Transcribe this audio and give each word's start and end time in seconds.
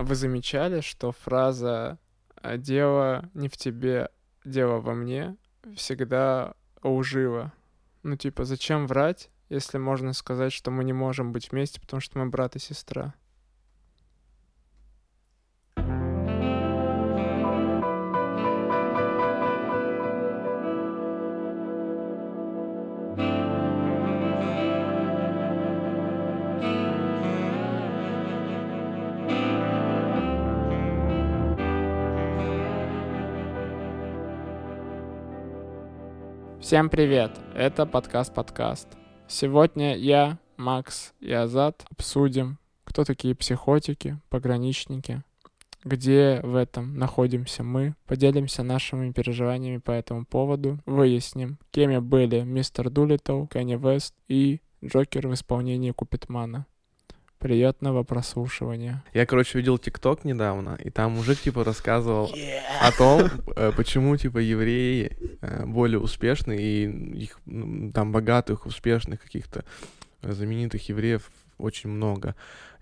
А 0.00 0.02
вы 0.02 0.14
замечали, 0.14 0.80
что 0.80 1.12
фраза 1.12 1.98
«А 2.36 2.56
«дело 2.56 3.28
не 3.34 3.50
в 3.50 3.58
тебе, 3.58 4.08
дело 4.46 4.80
во 4.80 4.94
мне» 4.94 5.36
всегда 5.76 6.54
лжива? 6.82 7.52
Ну, 8.02 8.16
типа, 8.16 8.46
зачем 8.46 8.86
врать, 8.86 9.28
если 9.50 9.76
можно 9.76 10.14
сказать, 10.14 10.54
что 10.54 10.70
мы 10.70 10.84
не 10.84 10.94
можем 10.94 11.32
быть 11.32 11.52
вместе, 11.52 11.82
потому 11.82 12.00
что 12.00 12.18
мы 12.18 12.30
брат 12.30 12.56
и 12.56 12.58
сестра? 12.58 13.12
Всем 36.70 36.88
привет! 36.88 37.32
Это 37.52 37.84
подкаст-подкаст. 37.84 38.86
Сегодня 39.26 39.96
я, 39.96 40.38
Макс 40.56 41.14
и 41.18 41.32
Азат 41.32 41.84
обсудим, 41.90 42.60
кто 42.84 43.02
такие 43.02 43.34
психотики, 43.34 44.20
пограничники, 44.28 45.24
где 45.82 46.38
в 46.44 46.54
этом 46.54 46.96
находимся 46.96 47.64
мы, 47.64 47.96
поделимся 48.06 48.62
нашими 48.62 49.10
переживаниями 49.10 49.78
по 49.78 49.90
этому 49.90 50.24
поводу, 50.24 50.78
выясним, 50.86 51.58
кеми 51.72 51.98
были 51.98 52.42
мистер 52.42 52.88
Дулиттл, 52.88 53.46
Кенни 53.46 53.74
Вест 53.74 54.14
и 54.28 54.60
Джокер 54.84 55.26
в 55.26 55.34
исполнении 55.34 55.90
Купитмана. 55.90 56.66
Приятного 57.40 58.02
прослушивания. 58.02 59.02
Я, 59.14 59.24
короче, 59.24 59.58
видел 59.58 59.78
ТикТок 59.78 60.24
недавно, 60.24 60.78
и 60.84 60.90
там 60.90 61.12
мужик, 61.12 61.40
типа, 61.40 61.64
рассказывал 61.64 62.30
yeah. 62.34 62.60
о 62.82 62.92
том, 62.92 63.30
э, 63.56 63.72
почему, 63.74 64.14
типа, 64.18 64.38
евреи 64.38 65.16
э, 65.40 65.64
более 65.64 66.00
успешны, 66.00 66.54
и 66.60 66.84
их 67.24 67.40
там 67.94 68.12
богатых, 68.12 68.66
успешных 68.66 69.22
каких-то 69.22 69.64
знаменитых 70.22 70.86
евреев 70.90 71.30
очень 71.60 71.90
много. 71.90 72.34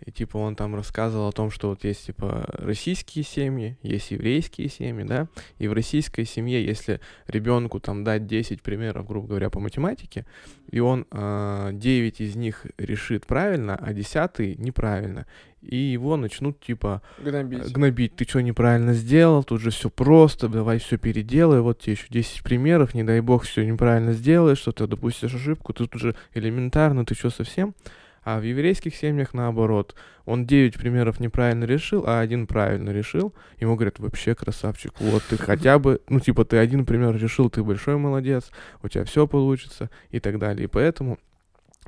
И 0.05 0.13
типа 0.13 0.37
он 0.37 0.55
там 0.55 0.77
рассказывал 0.77 1.29
о 1.29 1.33
том, 1.33 1.51
что 1.51 1.71
вот 1.71 1.83
есть 1.85 2.07
типа 2.07 2.45
российские 2.53 3.25
семьи, 3.25 3.77
есть 3.83 4.13
еврейские 4.13 4.69
семьи, 4.69 5.05
да, 5.05 5.29
и 5.59 5.67
в 5.67 5.73
российской 5.73 6.25
семье, 6.25 6.65
если 6.65 7.01
ребенку 7.27 7.81
там 7.81 8.05
дать 8.05 8.27
10 8.27 8.63
примеров, 8.63 9.07
грубо 9.07 9.29
говоря, 9.29 9.51
по 9.51 9.59
математике, 9.59 10.25
и 10.71 10.79
он 10.79 11.01
э, 11.03 11.05
а, 11.11 11.73
9 11.73 12.21
из 12.21 12.37
них 12.37 12.67
решит 12.79 13.27
правильно, 13.27 13.77
а 13.77 13.93
10 13.93 14.59
неправильно, 14.59 15.27
и 15.63 15.77
его 15.77 16.17
начнут 16.17 16.61
типа 16.61 17.03
гнобить. 17.19 17.73
гнобить. 17.73 18.15
Ты 18.15 18.25
что 18.25 18.41
неправильно 18.41 18.93
сделал, 18.93 19.43
тут 19.43 19.61
же 19.61 19.71
все 19.71 19.91
просто, 19.91 20.49
давай 20.49 20.79
все 20.79 20.97
переделай, 20.97 21.61
вот 21.61 21.81
тебе 21.81 21.95
еще 21.95 22.07
10 22.09 22.45
примеров, 22.45 22.95
не 22.95 23.03
дай 23.03 23.21
бог 23.21 23.43
все 23.43 23.65
неправильно 23.65 24.13
сделаешь, 24.13 24.59
что 24.59 24.71
ты 24.71 24.87
допустишь 24.87 25.35
ошибку, 25.35 25.73
тут 25.73 25.97
уже 25.97 26.15
элементарно, 26.35 27.05
ты 27.05 27.17
что 27.17 27.31
совсем? 27.31 27.75
А 28.23 28.39
в 28.39 28.43
еврейских 28.43 28.95
семьях 28.95 29.35
наоборот. 29.35 29.95
Он 30.25 30.47
9 30.47 30.75
примеров 30.77 31.21
неправильно 31.21 31.65
решил, 31.65 32.05
а 32.07 32.21
один 32.21 32.47
правильно 32.47 32.91
решил. 32.91 33.35
Ему 33.59 33.77
говорят, 33.77 33.99
вообще 33.99 34.35
красавчик, 34.35 34.93
вот 35.01 35.23
ты 35.29 35.39
хотя 35.39 35.79
бы, 35.79 36.01
ну 36.09 36.21
типа 36.21 36.45
ты 36.45 36.59
один 36.59 36.85
пример 36.85 37.17
решил, 37.17 37.49
ты 37.49 37.63
большой 37.63 37.97
молодец, 37.97 38.51
у 38.83 38.89
тебя 38.89 39.05
все 39.05 39.27
получится 39.27 39.91
и 40.11 40.21
так 40.21 40.39
далее. 40.39 40.65
И 40.65 40.69
поэтому 40.69 41.19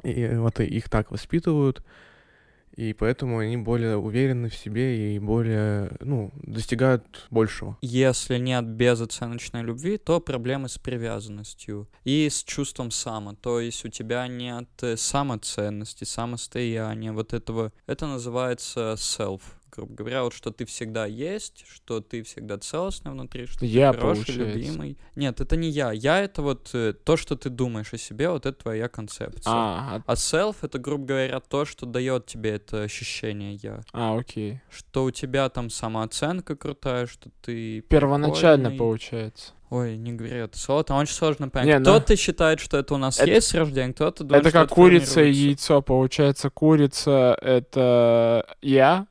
и 0.02 0.30
вот 0.34 0.60
их 0.60 0.88
так 0.88 1.10
воспитывают 1.10 1.84
и 2.80 2.94
поэтому 2.94 3.40
они 3.40 3.58
более 3.58 3.98
уверены 3.98 4.48
в 4.48 4.56
себе 4.56 5.14
и 5.14 5.18
более, 5.18 5.92
ну, 6.00 6.30
достигают 6.42 7.26
большего. 7.28 7.76
Если 7.82 8.38
нет 8.38 8.64
безоценочной 8.64 9.62
любви, 9.62 9.98
то 9.98 10.18
проблемы 10.18 10.70
с 10.70 10.78
привязанностью 10.78 11.90
и 12.04 12.26
с 12.30 12.42
чувством 12.42 12.90
сама, 12.90 13.34
то 13.34 13.60
есть 13.60 13.84
у 13.84 13.88
тебя 13.88 14.26
нет 14.28 14.68
самоценности, 14.96 16.04
самостояния, 16.04 17.12
вот 17.12 17.34
этого, 17.34 17.72
это 17.86 18.06
называется 18.06 18.94
self, 18.96 19.42
грубо 19.70 19.94
говоря, 19.94 20.22
вот 20.24 20.34
что 20.34 20.50
ты 20.50 20.64
всегда 20.64 21.06
есть, 21.06 21.64
что 21.68 22.00
ты 22.00 22.22
всегда 22.22 22.58
целостный 22.58 23.12
внутри, 23.12 23.46
что 23.46 23.64
я, 23.64 23.92
ты 23.92 23.98
хороший, 24.00 24.24
получается. 24.26 24.58
любимый. 24.58 24.98
Нет, 25.16 25.40
это 25.40 25.56
не 25.56 25.68
я. 25.68 25.92
Я— 25.92 26.20
это 26.22 26.42
вот 26.42 26.70
э, 26.74 26.92
то, 26.92 27.16
что 27.16 27.36
ты 27.36 27.48
думаешь 27.50 27.92
о 27.92 27.98
себе, 27.98 28.28
вот 28.30 28.46
это 28.46 28.58
твоя 28.62 28.88
концепция. 28.88 29.50
А, 29.52 30.02
а 30.06 30.14
self— 30.14 30.56
это, 30.62 30.78
грубо 30.78 31.04
говоря, 31.06 31.40
то, 31.40 31.64
что 31.64 31.86
дает 31.86 32.26
тебе 32.26 32.50
это 32.50 32.82
ощущение 32.82 33.54
я. 33.54 33.80
А, 33.92 34.16
окей. 34.18 34.60
Что 34.70 35.04
у 35.04 35.10
тебя 35.10 35.48
там 35.48 35.70
самооценка 35.70 36.56
крутая, 36.56 37.06
что 37.06 37.30
ты 37.42 37.82
Первоначально, 37.82 38.70
прикольный. 38.70 38.78
получается. 38.78 39.52
Ой, 39.70 39.96
не 39.96 40.12
говори 40.12 40.34
это 40.34 40.58
слово, 40.58 40.82
там 40.82 40.98
очень 40.98 41.14
сложно 41.14 41.48
понять. 41.48 41.78
Ну- 41.78 41.84
кто-то 41.84 42.16
считает, 42.16 42.58
что 42.58 42.76
это 42.78 42.94
у 42.94 42.96
нас 42.96 43.20
Это- 43.20 43.30
есть 43.30 43.46
с 43.46 43.54
рождения, 43.54 43.92
кто-то 43.92 44.24
думает, 44.24 44.44
это 44.44 44.52
как 44.52 44.70
курица 44.70 45.22
и 45.22 45.30
яйцо. 45.32 45.80
Получается, 45.80 46.50
курица— 46.50 47.38
это 47.40 48.56
я, 48.62 49.06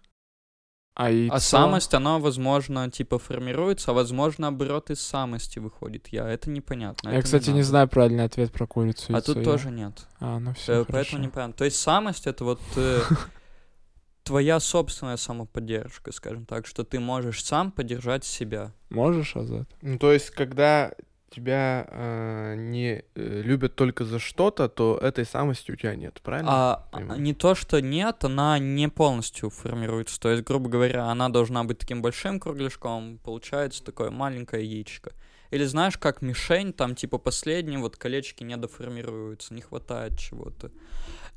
а 1.01 1.09
яйцо... 1.11 1.33
А 1.35 1.39
самость, 1.39 1.93
она, 1.93 2.19
возможно, 2.19 2.91
типа 2.91 3.19
формируется, 3.19 3.91
а 3.91 3.93
возможно, 3.93 4.43
наоборот, 4.51 4.89
из 4.89 4.99
самости 5.01 5.59
выходит 5.59 6.09
я. 6.09 6.27
Это 6.27 6.49
непонятно. 6.49 7.09
Я, 7.09 7.15
это 7.15 7.23
кстати, 7.23 7.47
не, 7.49 7.55
надо. 7.55 7.63
знаю 7.63 7.87
правильный 7.87 8.25
ответ 8.25 8.51
про 8.51 8.67
курицу 8.67 9.05
А 9.09 9.13
яйцо. 9.13 9.33
тут 9.33 9.37
Я- 9.37 9.43
тоже 9.51 9.71
нет. 9.71 10.07
А, 10.19 10.39
ну 10.39 10.53
все, 10.53 10.81
Э, 10.81 10.85
Поэтому 10.85 11.23
непонятно. 11.23 11.53
То 11.53 11.63
есть 11.65 11.77
самость— 11.77 12.27
это 12.27 12.43
вот 12.43 12.59
э, 12.75 12.99
твоя 14.23 14.59
собственная 14.59 15.17
самоподдержка, 15.17 16.11
скажем 16.11 16.45
так, 16.45 16.67
что 16.67 16.83
ты 16.83 16.99
можешь 16.99 17.43
сам 17.43 17.71
поддержать 17.71 18.25
себя. 18.25 18.73
Можешь, 18.89 19.35
Азат? 19.35 19.69
Ну, 19.81 19.97
то 19.97 20.11
есть, 20.11 20.29
когда 20.31 20.91
тебя 21.29 21.87
э, 21.89 22.55
не 22.57 23.03
любят 23.15 23.75
только 23.75 24.05
за 24.05 24.19
что-то, 24.19 24.67
то 24.67 24.97
этой 24.97 25.25
самости 25.25 25.71
у 25.71 25.75
тебя 25.75 25.95
нет, 25.95 26.19
правильно? 26.21 26.51
А 26.51 26.69
а, 26.91 26.97
понимаю? 26.97 27.21
не 27.21 27.33
то, 27.33 27.55
что 27.55 27.81
нет, 27.81 28.23
она 28.23 28.59
не 28.59 28.89
полностью 28.89 29.49
формируется. 29.49 30.19
То 30.19 30.29
есть, 30.29 30.43
грубо 30.43 30.69
говоря, 30.69 31.05
она 31.05 31.29
должна 31.29 31.63
быть 31.63 31.79
таким 31.79 32.01
большим 32.01 32.39
кругляшком, 32.39 33.19
получается 33.23 33.83
такое 33.83 34.11
маленькое 34.11 34.65
яичко. 34.65 35.13
Или 35.51 35.65
знаешь, 35.65 35.97
как 35.97 36.21
мишень, 36.21 36.73
там 36.73 36.95
типа 36.95 37.17
последние 37.17 37.79
вот 37.79 37.97
колечки 37.97 38.43
не 38.43 38.55
доформируются, 38.55 39.53
не 39.53 39.61
хватает 39.61 40.17
чего-то. 40.17 40.71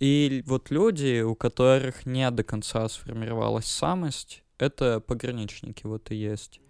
И 0.00 0.42
вот 0.46 0.70
люди, 0.70 1.22
у 1.22 1.34
которых 1.34 2.04
не 2.04 2.30
до 2.30 2.44
конца 2.44 2.88
сформировалась 2.88 3.66
самость, 3.66 4.42
это 4.58 5.00
пограничники 5.00 5.86
вот 5.86 6.10
и 6.10 6.16
есть. 6.16 6.60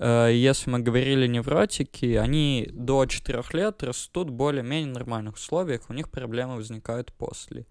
Э, 0.00 0.30
Если 0.32 0.70
мы 0.70 0.78
говорили 0.80 1.26
невротики, 1.26 2.14
они 2.16 2.68
до 2.72 3.04
4 3.06 3.44
лет 3.52 3.82
растут 3.82 4.30
в 4.30 4.32
более-менее 4.32 4.92
нормальных 4.94 5.34
условиях, 5.34 5.82
у 5.88 5.92
них 5.92 6.10
проблемы 6.10 6.56
возникают 6.56 7.12
после. 7.12 7.66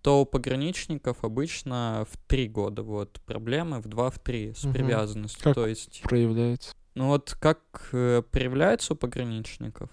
То 0.00 0.20
у 0.20 0.24
пограничников 0.26 1.24
обычно 1.24 2.06
в 2.10 2.16
3 2.28 2.48
года 2.48 2.82
вот 2.82 3.20
проблемы, 3.26 3.80
в 3.80 3.86
2-3 3.88 4.52
с 4.54 4.64
Мгм. 4.64 4.72
привязанностью. 4.72 5.42
Как 5.42 5.54
То 5.54 5.66
есть, 5.66 6.02
Проявляется. 6.04 6.74
ну 6.94 7.08
вот 7.08 7.36
как 7.40 7.60
э, 7.92 8.22
проявляется 8.30 8.92
у 8.92 8.96
пограничников? 8.96 9.90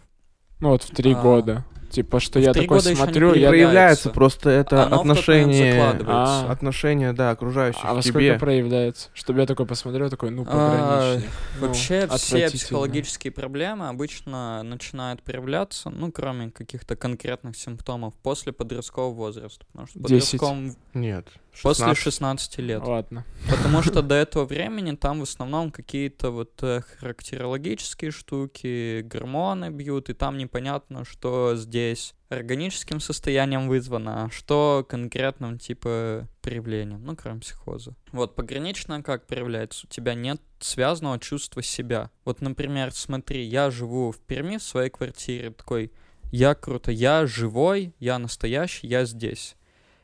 Ну 0.60 0.70
вот 0.70 0.84
в 0.84 0.90
три 0.94 1.14
А. 1.14 1.22
года. 1.22 1.66
Типа, 1.92 2.22
что 2.22 2.40
В 2.40 2.42
я 2.42 2.54
такой 2.54 2.80
смотрю, 2.80 3.36
Не 3.36 3.42
я... 3.42 3.50
проявляется. 3.50 4.10
просто 4.12 4.50
это 4.50 4.86
Оно 4.86 5.02
отношение. 5.02 5.98
А. 6.08 6.50
отношение, 6.50 7.12
да, 7.12 7.32
окружающих 7.32 7.82
А 7.84 7.94
во 7.94 8.02
сколько 8.02 8.20
тебе. 8.20 8.40
проявляется? 8.40 9.10
Чтобы 9.14 9.42
я 9.42 9.46
такой 9.46 9.66
посмотрел, 9.66 10.10
такой, 10.10 10.32
ну, 10.32 10.46
А, 10.48 11.10
пограничник. 11.10 11.32
Ну, 11.60 11.68
Вообще 11.68 12.08
все 12.16 12.50
психологические 12.50 13.32
проблемы 13.34 13.90
обычно 13.90 14.64
начинают 14.64 15.22
проявляться, 15.22 15.90
ну, 15.90 16.14
кроме 16.14 16.52
каких-то 16.52 16.96
конкретных 16.96 17.58
симптомов, 17.58 18.14
после 18.24 18.54
подросткового 18.54 19.14
возраста. 19.14 19.66
Потому 19.72 19.88
что 19.88 20.00
подростковом 20.00 20.76
Нет. 20.94 21.28
после 21.62 21.88
16. 21.94 22.04
16 22.04 22.58
лет. 22.60 22.84
Ладно. 22.88 23.26
Потому 23.50 23.84
что 23.84 24.02
до 24.02 24.16
этого 24.16 24.46
времени 24.46 24.96
там 24.96 25.20
в 25.20 25.24
основном 25.24 25.72
какие-то 25.72 26.32
вот 26.32 26.52
э, 26.62 26.82
характерологические 27.00 28.12
штуки, 28.12 29.02
гормоны 29.02 29.70
бьют, 29.70 30.10
и 30.10 30.14
там 30.14 30.38
непонятно, 30.38 31.04
что 31.04 31.56
здесь 31.58 31.81
органическим 32.30 33.00
состоянием 33.00 33.68
вызвано, 33.68 34.26
а 34.26 34.30
что 34.30 34.86
конкретным 34.88 35.60
типа 35.60 36.28
проявлением, 36.42 37.04
ну, 37.04 37.16
кроме 37.16 37.42
психоза. 37.42 37.96
Вот, 38.12 38.36
пограничное 38.36 39.02
как 39.02 39.28
проявляется? 39.28 39.86
У 39.86 39.90
тебя 39.90 40.14
нет 40.14 40.42
связанного 40.60 41.20
чувства 41.20 41.62
себя. 41.62 42.10
Вот, 42.24 42.42
например, 42.42 42.92
смотри, 42.94 43.44
я 43.44 43.70
живу 43.70 44.12
в 44.12 44.20
Перми 44.20 44.58
в 44.58 44.64
своей 44.64 44.90
квартире, 44.90 45.52
такой, 45.52 45.92
я 46.32 46.56
круто, 46.56 46.92
я 46.92 47.26
живой, 47.26 47.94
я 48.00 48.18
настоящий, 48.18 48.88
я 48.88 49.06
здесь. 49.06 49.56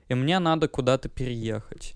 И 0.09 0.13
мне 0.13 0.39
надо 0.39 0.67
куда-то 0.67 1.09
переехать. 1.09 1.95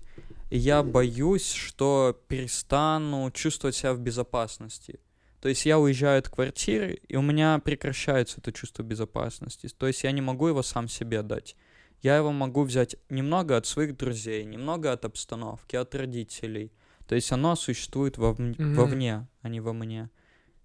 И 0.50 0.58
я 0.58 0.82
боюсь, 0.82 1.50
что 1.50 2.18
перестану 2.28 3.30
чувствовать 3.30 3.76
себя 3.76 3.94
в 3.94 4.00
безопасности. 4.00 5.00
То 5.42 5.48
есть 5.48 5.66
я 5.66 5.80
уезжаю 5.80 6.20
от 6.20 6.28
квартиры, 6.28 7.00
и 7.08 7.16
у 7.16 7.20
меня 7.22 7.58
прекращается 7.58 8.38
это 8.40 8.52
чувство 8.52 8.84
безопасности. 8.84 9.68
То 9.76 9.88
есть 9.88 10.04
я 10.04 10.12
не 10.12 10.20
могу 10.20 10.46
его 10.46 10.62
сам 10.62 10.86
себе 10.88 11.22
дать. 11.22 11.56
Я 12.00 12.16
его 12.16 12.30
могу 12.30 12.62
взять 12.62 12.94
немного 13.10 13.56
от 13.56 13.66
своих 13.66 13.96
друзей, 13.96 14.44
немного 14.44 14.92
от 14.92 15.04
обстановки, 15.04 15.74
от 15.74 15.96
родителей. 15.96 16.70
То 17.08 17.16
есть 17.16 17.32
оно 17.32 17.56
существует 17.56 18.18
вовне, 18.18 18.54
Мгм. 18.56 18.74
вовне, 18.74 19.26
а 19.40 19.48
не 19.48 19.58
во 19.60 19.72
мне. 19.72 20.10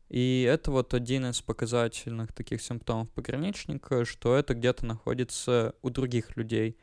И 0.09 0.47
это 0.47 0.69
вот 0.69 0.93
один 0.93 1.25
из 1.25 1.41
показательных 1.41 2.31
таких 2.31 2.61
симптомов 2.61 3.09
пограничника, 3.09 4.05
что 4.05 4.35
это 4.35 4.53
где-то 4.53 4.85
находится 4.85 5.73
у 5.81 5.89
других 5.89 6.37
людей. 6.37 6.77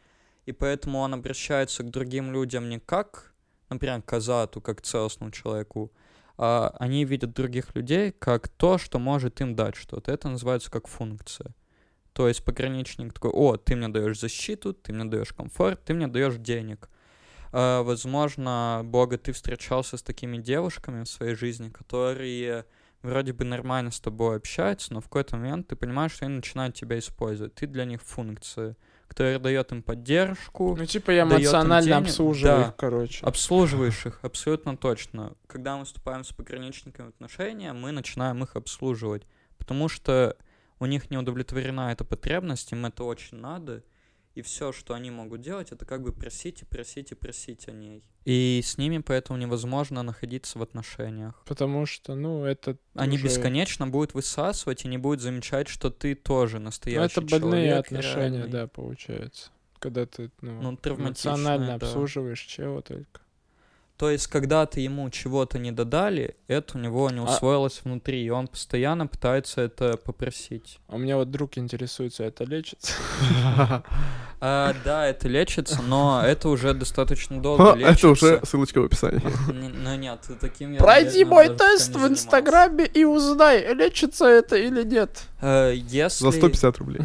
И 0.47 0.53
поэтому 0.53 0.99
он 0.99 1.15
обращается 1.15 1.85
к 1.85 1.91
другим 1.91 2.33
людям 2.33 2.69
не 2.69 2.81
как, 2.81 3.33
например, 3.71 4.03
к 4.03 4.13
Азату, 4.13 4.61
как 4.61 4.83
целостному 4.83 5.31
человеку, 5.31 5.93
они 6.37 7.05
видят 7.05 7.33
других 7.33 7.75
людей 7.75 8.13
как 8.13 8.49
то, 8.49 8.79
что 8.79 8.99
может 8.99 9.41
им 9.41 9.55
дать 9.55 9.77
что-то. 9.77 10.13
Это 10.13 10.29
называется 10.29 10.71
как 10.71 10.89
функция. 10.89 11.55
То 12.13 12.29
есть 12.29 12.45
пограничник 12.45 13.13
такой, 13.13 13.31
о, 13.31 13.57
ты 13.57 13.75
мне 13.75 13.89
даешь 13.89 14.21
защиту, 14.21 14.73
ты 14.73 14.93
мне 14.93 15.05
даешь 15.05 15.33
комфорт, 15.33 15.85
ты 15.85 15.95
мне 15.95 16.07
даешь 16.07 16.37
денег. 16.37 16.89
А, 17.53 17.83
возможно, 17.83 18.83
Бога, 18.85 19.19
ты 19.19 19.33
встречался 19.33 19.97
с 19.97 20.03
такими 20.03 20.39
девушками 20.39 21.03
в 21.03 21.09
своей 21.09 21.35
жизни, 21.35 21.71
которые 21.71 22.67
вроде 23.03 23.33
бы 23.33 23.45
нормально 23.45 23.91
с 23.91 24.01
тобой 24.01 24.37
общаются, 24.37 24.95
но 24.95 25.01
в 25.01 25.05
какой-то 25.05 25.37
момент 25.37 25.69
ты 25.69 25.77
понимаешь, 25.77 26.13
что 26.13 26.27
они 26.27 26.37
начинают 26.37 26.75
тебя 26.75 26.99
использовать. 26.99 27.55
Ты 27.55 27.67
для 27.67 27.85
них 27.85 28.03
функция, 28.03 28.77
которая 29.15 29.39
дает 29.39 29.71
им 29.71 29.83
поддержку, 29.83 30.75
Ну, 30.77 30.87
типа 30.87 31.13
я 31.13 31.23
эмоционально 31.23 31.99
обслуживаю 31.99 32.59
да. 32.63 32.69
их, 32.69 32.77
короче. 32.77 33.25
обслуживаешь 33.25 34.07
их, 34.07 34.19
абсолютно 34.23 34.77
точно. 34.77 35.35
Когда 35.47 35.77
мы 35.77 35.85
вступаем 35.85 36.25
с 36.25 36.33
пограничниками 36.33 37.07
в 37.07 37.09
отношения, 37.11 37.73
мы 37.73 37.93
начинаем 37.93 38.43
их 38.43 38.57
обслуживать, 38.57 39.23
потому 39.57 39.89
что 39.89 40.37
у 40.81 40.87
них 40.87 41.11
не 41.13 41.17
удовлетворена 41.17 41.93
эта 41.93 42.05
потребность, 42.05 42.73
им 42.73 42.87
это 42.87 43.05
очень 43.05 43.39
надо, 43.39 43.85
и 44.35 44.43
все, 44.43 44.73
что 44.73 44.95
они 44.95 45.11
могут 45.11 45.41
делать, 45.41 45.71
это 45.73 45.85
как 45.85 46.03
бы 46.03 46.13
просить 46.13 46.63
и 46.63 46.65
просить 46.65 47.13
и 47.13 47.15
просить 47.15 47.69
о 47.69 47.73
ней. 47.73 48.03
И 48.25 48.61
с 48.65 48.79
ними 48.79 48.99
поэтому 48.99 49.39
невозможно 49.39 50.03
находиться 50.03 50.59
в 50.59 50.63
отношениях. 50.63 51.43
Потому 51.47 51.87
что, 51.87 52.15
ну, 52.15 52.45
это 52.45 52.77
Они 52.95 53.17
уже- 53.17 53.25
бесконечно 53.27 53.87
будут 53.87 54.15
высасывать 54.15 54.85
и 54.85 54.89
не 54.89 54.99
будут 54.99 55.21
замечать, 55.21 55.69
что 55.69 55.91
ты 55.91 56.15
тоже 56.15 56.59
Ну, 56.59 56.65
настоящий 56.67 57.13
это 57.13 57.21
больные 57.21 57.69
человек, 57.69 57.87
отношения, 57.87 58.39
реальный. 58.39 58.49
да, 58.49 58.67
получается. 58.67 59.51
Когда 59.79 60.07
ты, 60.07 60.31
ну, 60.41 60.63
Ну, 60.63 60.79
эмоционально 60.97 61.67
да. 61.67 61.87
обслуживаешь 61.87 62.41
чего 62.41 62.81
только. 62.81 63.21
То 63.97 64.11
есть, 64.11 64.27
когда 64.27 64.67
ты 64.67 64.81
ему 64.81 65.09
чего-то 65.09 65.59
не 65.61 65.71
додали, 65.71 66.37
это 66.49 66.77
у 66.77 66.81
него 66.81 67.09
не 67.11 67.21
А- 67.21 67.23
усвоилось 67.23 67.81
внутри, 67.85 68.25
и 68.25 68.29
он 68.29 68.49
постоянно 68.49 69.07
пытается 69.07 69.61
это 69.61 69.97
попросить. 69.97 70.81
А 70.89 70.97
у 70.97 70.99
меня 70.99 71.17
вот 71.17 71.31
друг 71.31 71.57
интересуется, 71.59 72.25
это 72.25 72.43
лечится? 72.45 72.93
А, 74.41 74.75
да, 74.85 75.07
это 75.07 75.29
лечится, 75.29 75.81
но 75.81 76.23
это 76.23 76.49
уже 76.49 76.75
достаточно 76.75 77.41
долго 77.41 77.65
Ха, 77.73 77.77
лечится. 77.77 77.97
Это 77.97 78.09
уже 78.09 78.41
ссылочка 78.45 78.81
в 78.81 78.85
описании. 78.85 79.23
Ну 79.53 79.95
нет, 79.95 80.21
таким 80.41 80.73
я, 80.73 80.81
Пройди 80.81 81.25
мой 81.25 81.49
тест 81.57 81.95
в. 81.95 82.07
Инстаграме 82.07 82.85
и 82.85 83.05
узнай, 83.05 83.73
лечится 83.75 84.27
это 84.27 84.57
или 84.57 84.83
нет. 84.83 85.23
Э, 85.41 85.73
Если, 85.75 86.25
За 86.25 86.33
150 86.33 86.79
рублей. 86.79 87.01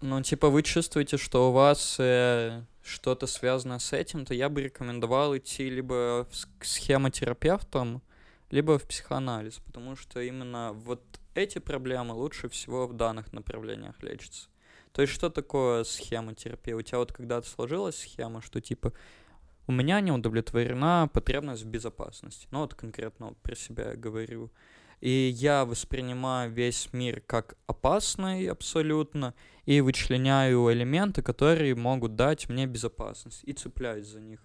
Ну, 0.00 0.22
типа, 0.22 0.48
вы 0.48 0.62
чувствуете, 0.62 1.16
что 1.16 1.50
у 1.50 1.52
вас 1.52 1.96
э, 1.98 2.62
что-то 2.82 3.26
связано 3.26 3.78
с 3.78 3.92
этим, 3.92 4.24
то 4.24 4.34
я 4.34 4.48
бы 4.48 4.62
рекомендовал 4.62 5.36
идти 5.36 5.68
либо 5.68 6.26
к 6.58 6.64
схемотерапевтам, 6.64 8.02
либо 8.50 8.78
в 8.78 8.84
психоанализ, 8.84 9.58
потому 9.66 9.96
что 9.96 10.20
именно 10.20 10.72
вот 10.72 11.02
эти 11.34 11.58
проблемы 11.58 12.14
лучше 12.14 12.48
всего 12.48 12.86
в 12.86 12.94
данных 12.94 13.32
направлениях 13.32 14.02
лечатся. 14.02 14.48
То 14.92 15.02
есть 15.02 15.14
что 15.14 15.30
такое 15.30 15.84
схемотерапия? 15.84 16.74
У 16.74 16.82
тебя 16.82 16.98
вот 16.98 17.12
когда-то 17.12 17.48
сложилась 17.48 17.98
схема, 17.98 18.40
что 18.40 18.60
типа 18.60 18.92
у 19.66 19.72
меня 19.72 20.00
не 20.00 20.10
удовлетворена 20.10 21.10
потребность 21.12 21.62
в 21.62 21.66
безопасности. 21.66 22.48
Ну 22.50 22.60
вот 22.60 22.74
конкретно 22.74 23.34
про 23.42 23.54
себя 23.54 23.94
говорю. 23.94 24.50
И 25.00 25.32
я 25.34 25.64
воспринимаю 25.64 26.50
весь 26.50 26.92
мир 26.92 27.20
как 27.20 27.56
опасный 27.66 28.46
абсолютно, 28.48 29.34
и 29.64 29.80
вычленяю 29.80 30.72
элементы, 30.72 31.22
которые 31.22 31.74
могут 31.74 32.16
дать 32.16 32.48
мне 32.48 32.66
безопасность, 32.66 33.42
и 33.44 33.52
цепляюсь 33.52 34.06
за 34.06 34.20
них. 34.20 34.40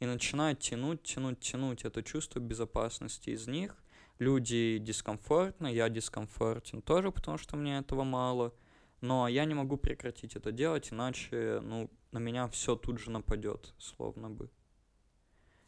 И 0.00 0.06
начинаю 0.06 0.56
тянуть, 0.56 1.02
тянуть, 1.02 1.40
тянуть 1.40 1.84
это 1.84 2.02
чувство 2.02 2.40
безопасности 2.40 3.30
из 3.30 3.46
них. 3.46 3.76
Люди 4.18 4.78
дискомфортны, 4.78 5.72
я 5.72 5.88
дискомфортен 5.88 6.82
тоже, 6.82 7.10
потому 7.10 7.38
что 7.38 7.56
мне 7.56 7.78
этого 7.78 8.04
мало. 8.04 8.52
Но 9.00 9.28
я 9.28 9.44
не 9.44 9.54
могу 9.54 9.76
прекратить 9.76 10.36
это 10.36 10.52
делать, 10.52 10.92
иначе, 10.92 11.60
ну, 11.62 11.90
на 12.12 12.18
меня 12.18 12.48
все 12.48 12.76
тут 12.76 12.98
же 12.98 13.10
нападет, 13.10 13.74
словно 13.78 14.30
бы. 14.30 14.50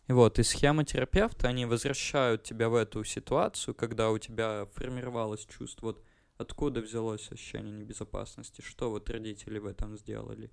И 0.09 0.13
вот, 0.13 0.39
и 0.39 0.43
схемотерапевты, 0.45 1.49
они 1.49 1.67
возвращают 1.67 2.45
тебя 2.45 2.69
в 2.69 2.75
эту 2.75 3.03
ситуацию, 3.03 3.75
когда 3.75 4.11
у 4.11 4.19
тебя 4.19 4.67
формировалось 4.75 5.45
чувство, 5.47 5.87
вот 5.87 6.05
откуда 6.39 6.81
взялось 6.81 7.31
ощущение 7.33 7.73
небезопасности, 7.73 8.61
что 8.61 8.91
вот 8.91 9.11
родители 9.11 9.59
в 9.59 9.67
этом 9.67 9.97
сделали. 9.97 10.51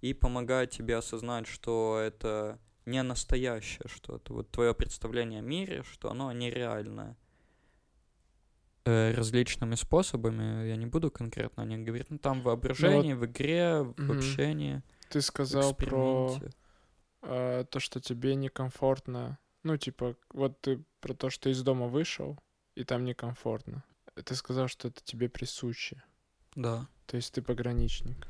И 0.00 0.14
помогают 0.14 0.70
тебе 0.70 0.96
осознать, 0.96 1.46
что 1.46 1.98
это 2.02 2.58
не 2.86 3.02
настоящее 3.02 3.86
что-то. 3.86 4.32
Вот 4.32 4.50
твое 4.50 4.74
представление 4.74 5.40
о 5.40 5.42
мире, 5.42 5.82
что 5.82 6.10
оно 6.10 6.32
нереальное. 6.32 7.16
Э, 8.84 9.12
различными 9.14 9.74
способами, 9.74 10.68
я 10.68 10.76
не 10.76 10.86
буду 10.86 11.10
конкретно 11.10 11.64
о 11.64 11.66
них 11.66 11.84
говорить, 11.84 12.08
но 12.08 12.18
там 12.18 12.40
в 12.40 12.44
воображении, 12.44 13.14
в 13.14 13.26
игре, 13.26 13.82
в 13.82 13.98
Мгм. 13.98 14.12
общении, 14.12 14.82
Ты 15.08 15.20
в 15.20 15.24
сказал 15.24 15.74
про. 15.74 16.38
Э, 17.22 17.64
то, 17.70 17.80
что 17.80 18.00
тебе 18.00 18.34
некомфортно. 18.34 19.38
Ну, 19.62 19.76
типа, 19.76 20.16
вот 20.32 20.60
ты 20.60 20.82
про 21.00 21.14
то, 21.14 21.30
что 21.30 21.50
из 21.50 21.62
дома 21.62 21.86
вышел, 21.88 22.38
и 22.74 22.84
там 22.84 23.04
некомфортно. 23.04 23.82
Ты 24.24 24.34
сказал, 24.34 24.68
что 24.68 24.88
это 24.88 25.02
тебе 25.02 25.28
присуще. 25.28 26.02
Да. 26.54 26.86
То 27.06 27.16
есть 27.16 27.34
ты 27.34 27.42
пограничник. 27.42 28.26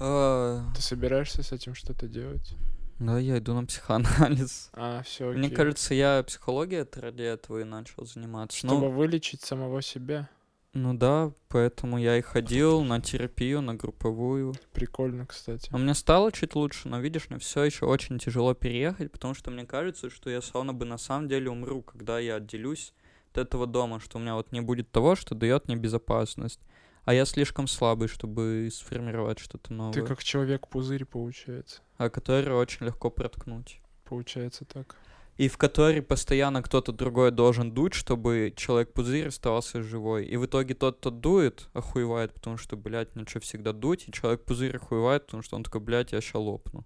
А, 0.00 0.64
Ты 0.74 0.82
собираешься 0.82 1.42
с 1.42 1.52
этим 1.52 1.74
что-то 1.74 2.08
делать? 2.08 2.54
Да, 2.98 3.18
я 3.18 3.38
иду 3.38 3.54
на 3.54 3.64
психоанализ. 3.66 4.70
А, 4.74 5.02
все, 5.02 5.30
Мне 5.32 5.50
кажется, 5.50 5.94
я 5.94 6.22
психологией 6.22 6.86
ради 7.00 7.22
этого 7.22 7.60
и 7.60 7.64
начал 7.64 8.04
заниматься. 8.04 8.58
Чтобы 8.58 8.88
Ну, 8.88 8.90
вылечить 8.90 9.42
самого 9.42 9.82
себя. 9.82 10.28
Ну 10.72 10.94
да, 10.94 11.32
поэтому 11.48 11.98
я 11.98 12.16
и 12.16 12.20
ходил 12.20 12.82
на 12.82 13.00
терапию, 13.00 13.60
на 13.60 13.74
групповую. 13.74 14.54
Прикольно, 14.72 15.26
кстати. 15.26 15.68
Но 15.72 15.78
мне 15.78 15.94
стало 15.94 16.30
чуть 16.30 16.54
лучше, 16.54 16.88
но 16.88 17.00
видишь, 17.00 17.28
мне 17.28 17.38
все 17.38 17.64
еще 17.64 17.86
очень 17.86 18.18
тяжело 18.18 18.54
переехать, 18.54 19.10
потому 19.10 19.34
что 19.34 19.50
мне 19.50 19.66
кажется, 19.66 20.10
что 20.10 20.30
я 20.30 20.40
словно 20.40 20.72
бы 20.72 20.84
на 20.84 20.96
самом 20.98 21.28
деле 21.28 21.50
умру, 21.50 21.82
когда 21.82 22.20
я 22.20 22.36
отделюсь 22.36 22.94
от 23.32 23.38
этого 23.38 23.66
дома, 23.66 23.98
что 24.00 24.18
у 24.18 24.20
меня 24.20 24.34
вот 24.34 24.52
не 24.52 24.60
будет 24.60 24.90
того, 24.90 25.16
что 25.16 25.34
дает 25.34 25.66
мне 25.66 25.76
безопасность. 25.76 26.60
А 27.04 27.14
я 27.14 27.24
слишком 27.24 27.66
слабый, 27.66 28.08
чтобы 28.08 28.68
сформировать 28.72 29.38
что-то 29.38 29.72
новое, 29.72 29.92
Ты 29.92 30.02
как 30.02 30.22
человек-пузырь, 30.22 31.04
получается. 31.04 31.80
а 31.96 32.10
который 32.10 32.54
очень 32.54 32.86
легко 32.86 33.10
проткнуть. 33.10 33.80
Получается 34.04 34.64
так. 34.64 34.96
И 35.40 35.48
в 35.48 35.56
который 35.56 36.02
постоянно 36.02 36.62
кто-то 36.62 36.92
другой 36.92 37.30
должен 37.30 37.72
дуть, 37.72 37.94
чтобы 37.94 38.52
человек-пузырь 38.54 39.28
оставался 39.28 39.82
живой. 39.82 40.26
И 40.26 40.36
в 40.36 40.44
итоге 40.44 40.74
тот, 40.74 40.98
кто 40.98 41.08
дует, 41.08 41.70
охуевает, 41.72 42.34
потому 42.34 42.58
что, 42.58 42.76
блядь, 42.76 43.16
мне 43.16 43.24
что 43.26 43.40
всегда 43.40 43.72
дуть, 43.72 44.04
и 44.06 44.12
человек-пузырь 44.12 44.76
охуевает, 44.76 45.24
потому 45.24 45.42
что 45.42 45.56
он 45.56 45.62
такой, 45.62 45.80
блядь, 45.80 46.12
я 46.12 46.20
ща 46.20 46.38
лопну. 46.38 46.84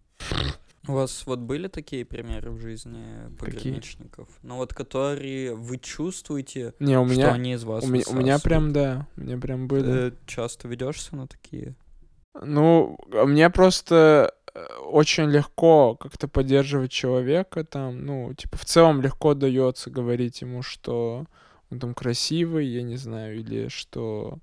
У 0.87 0.93
вас 0.93 1.27
вот 1.27 1.41
были 1.41 1.67
такие 1.67 2.05
примеры 2.05 2.53
в 2.53 2.61
жизни 2.61 3.05
пограничников? 3.41 4.29
Ну 4.43 4.59
вот, 4.59 4.73
которые 4.73 5.57
вы 5.57 5.79
чувствуете, 5.79 6.75
Не, 6.79 6.97
у 7.01 7.07
что 7.07 7.15
меня... 7.17 7.33
они 7.33 7.55
из 7.55 7.65
вас 7.65 7.83
У 7.83 7.89
меня, 7.89 8.05
у 8.07 8.15
меня 8.15 8.39
прям, 8.39 8.73
да, 8.73 9.09
у 9.17 9.23
меня 9.23 9.37
прям 9.37 9.67
были. 9.67 10.11
Э, 10.11 10.13
часто 10.27 10.69
ведешься 10.69 11.17
на 11.17 11.27
такие? 11.27 11.75
Ну, 12.41 12.99
а 13.13 13.25
мне 13.27 13.51
просто 13.51 14.33
очень 14.81 15.31
легко 15.31 15.97
как-то 15.97 16.29
поддерживать 16.29 16.93
человека 16.93 17.65
там, 17.65 18.05
ну, 18.05 18.33
типа, 18.35 18.57
в 18.57 18.65
целом 18.65 19.03
легко 19.03 19.35
дается 19.35 19.91
говорить 19.91 20.43
ему, 20.43 20.63
что 20.63 21.27
он 21.71 21.81
там 21.81 21.95
красивый, 21.95 22.67
я 22.67 22.83
не 22.83 22.97
знаю, 22.97 23.37
или 23.39 23.69
что... 23.69 24.39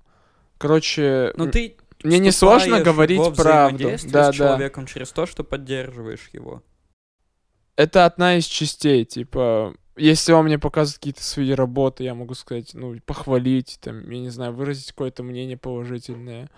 Короче, 0.58 1.32
Ну 1.36 1.50
ты 1.50 1.76
мне 2.04 2.18
не 2.18 2.30
сложно 2.30 2.80
говорить 2.80 3.18
во 3.18 3.30
правду. 3.30 3.90
Да, 3.90 3.98
с 3.98 4.04
да. 4.04 4.32
человеком 4.32 4.86
через 4.86 5.10
то, 5.10 5.26
что 5.26 5.44
поддерживаешь 5.44 6.28
его. 6.32 6.62
Это 7.76 8.04
одна 8.04 8.36
из 8.36 8.44
частей, 8.44 9.04
типа, 9.04 9.74
если 9.96 10.32
он 10.32 10.44
мне 10.44 10.58
показывает 10.58 10.98
какие-то 10.98 11.22
свои 11.22 11.52
работы, 11.52 12.04
я 12.04 12.14
могу 12.14 12.34
сказать, 12.34 12.74
ну, 12.74 12.94
похвалить, 13.06 13.78
там, 13.80 14.08
я 14.10 14.20
не 14.20 14.30
знаю, 14.30 14.52
выразить 14.52 14.88
какое-то 14.88 15.22
мнение 15.22 15.56
положительное. 15.56 16.50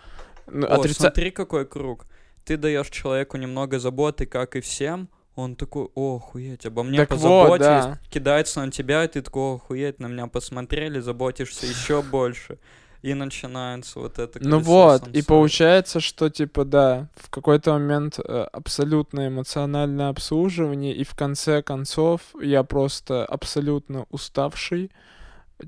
Ну, 0.46 0.66
О, 0.66 0.76
отрица- 0.78 1.02
смотри, 1.02 1.30
какой 1.30 1.66
круг. 1.66 2.06
Ты 2.44 2.56
даешь 2.56 2.90
человеку 2.90 3.36
немного 3.36 3.78
заботы, 3.78 4.26
как 4.26 4.56
и 4.56 4.60
всем, 4.60 5.08
он 5.34 5.56
такой, 5.56 5.88
о, 5.94 6.16
охуеть, 6.16 6.64
обо 6.66 6.82
мне 6.82 6.98
Так 6.98 7.10
вот, 7.10 7.48
позаботились, 7.48 7.84
да. 7.84 7.98
кидается 8.08 8.64
на 8.64 8.70
тебя, 8.70 9.04
и 9.04 9.08
ты 9.08 9.22
такой, 9.22 9.56
охуеть, 9.56 9.98
на 9.98 10.06
меня 10.06 10.26
посмотрели, 10.28 11.00
заботишься 11.00 11.66
еще 11.66 12.02
больше. 12.10 12.58
и 13.02 13.14
начинается 13.14 13.98
вот 13.98 14.18
это 14.18 14.38
Ну 14.40 14.60
вот, 14.60 15.08
и 15.08 15.22
получается, 15.22 16.00
что, 16.00 16.30
типа, 16.30 16.64
да, 16.64 17.08
в 17.16 17.30
какой-то 17.30 17.72
момент 17.72 18.18
э, 18.18 18.46
абсолютно 18.52 19.26
эмоциональное 19.28 20.08
обслуживание, 20.08 20.94
и 20.94 21.04
в 21.04 21.14
конце 21.14 21.62
концов 21.62 22.20
я 22.40 22.62
просто 22.62 23.26
абсолютно 23.26 24.06
уставший 24.10 24.90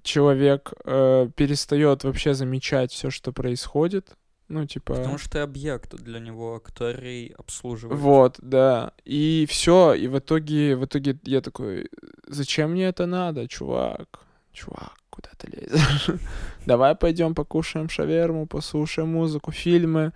человек 0.02 0.72
э, 0.84 1.28
перестает 1.36 2.04
вообще 2.04 2.34
замечать 2.34 2.92
все, 2.92 3.10
что 3.10 3.32
происходит. 3.32 4.16
Ну, 4.48 4.64
типа... 4.64 4.94
Потому 4.94 5.18
что 5.18 5.30
ты 5.30 5.38
объект 5.40 5.94
для 5.96 6.20
него, 6.20 6.60
который 6.60 7.34
обслуживает. 7.36 8.00
Вот, 8.00 8.38
да. 8.40 8.92
И 9.04 9.46
все, 9.48 9.94
и 9.94 10.06
в 10.06 10.18
итоге, 10.18 10.76
в 10.76 10.84
итоге 10.84 11.18
я 11.24 11.40
такой, 11.40 11.88
зачем 12.28 12.70
мне 12.70 12.84
это 12.84 13.06
надо, 13.06 13.48
чувак? 13.48 14.20
Чувак, 14.52 14.94
куда 15.10 15.30
ты 15.36 15.48
лезешь? 15.48 16.10
Давай 16.66 16.94
пойдем 16.94 17.34
покушаем 17.34 17.88
шаверму, 17.88 18.46
послушаем 18.46 19.08
музыку, 19.08 19.50
фильмы. 19.50 20.12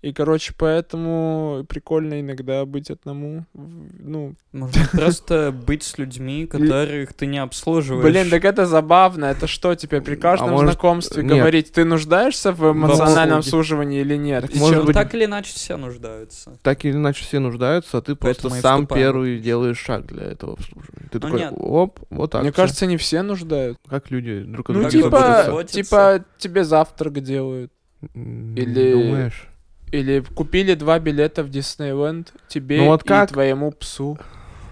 И, 0.00 0.12
короче, 0.12 0.54
поэтому 0.56 1.66
прикольно 1.68 2.20
иногда 2.20 2.64
быть 2.64 2.88
одному. 2.88 3.44
Ну, 3.54 4.34
Можно 4.52 4.82
просто 4.92 5.50
быть 5.52 5.82
с 5.82 5.98
людьми, 5.98 6.46
которых 6.46 7.14
ты 7.14 7.26
не 7.26 7.38
обслуживаешь. 7.38 8.04
блин, 8.04 8.30
так 8.30 8.44
это 8.44 8.64
забавно. 8.66 9.24
Это 9.24 9.48
что 9.48 9.74
теперь 9.74 10.00
при 10.02 10.14
каждом 10.14 10.50
может, 10.50 10.70
знакомстве 10.72 11.22
говорить, 11.24 11.72
ты 11.72 11.84
нуждаешься 11.84 12.52
в 12.52 12.72
эмоциональном 12.72 13.38
обслуживании 13.38 14.00
или 14.00 14.16
нет? 14.16 14.54
Может 14.54 14.84
быть- 14.86 14.94
так 14.94 15.12
или 15.14 15.24
иначе 15.24 15.52
все 15.52 15.76
нуждаются. 15.76 16.56
Так 16.62 16.84
или 16.84 16.92
иначе 16.92 17.24
все 17.24 17.40
нуждаются, 17.40 17.98
а 17.98 18.00
ты 18.00 18.14
просто 18.14 18.50
сам 18.50 18.86
первый 18.86 19.40
делаешь 19.40 19.78
шаг 19.78 20.06
для 20.06 20.24
этого 20.24 20.52
обслуживания. 20.52 21.08
Ты 21.10 21.18
Ну 21.18 21.20
такой, 21.20 21.40
нет. 21.40 21.52
оп, 21.56 22.00
вот 22.10 22.30
так. 22.30 22.42
Мне 22.42 22.52
кажется, 22.52 22.86
не 22.86 22.98
все 22.98 23.22
нуждают. 23.22 23.78
как 23.88 24.10
люди 24.10 24.42
друг 24.42 24.70
от 24.70 24.76
Ну, 24.76 24.82
друга 24.88 25.08
бы 25.08 25.64
типа, 25.64 25.64
типа, 25.64 26.24
тебе 26.38 26.62
завтрак 26.64 27.20
делают. 27.20 27.72
Или- 28.14 28.92
Думаешь? 28.92 29.48
Или 29.92 30.20
купили 30.20 30.74
два 30.74 30.98
билета 30.98 31.42
в 31.42 31.48
Диснейленд 31.50 32.32
тебе 32.48 32.78
Ну 32.78 32.86
вот 32.86 33.04
и 33.04 33.08
как? 33.08 33.30
твоему 33.30 33.72
псу. 33.72 34.18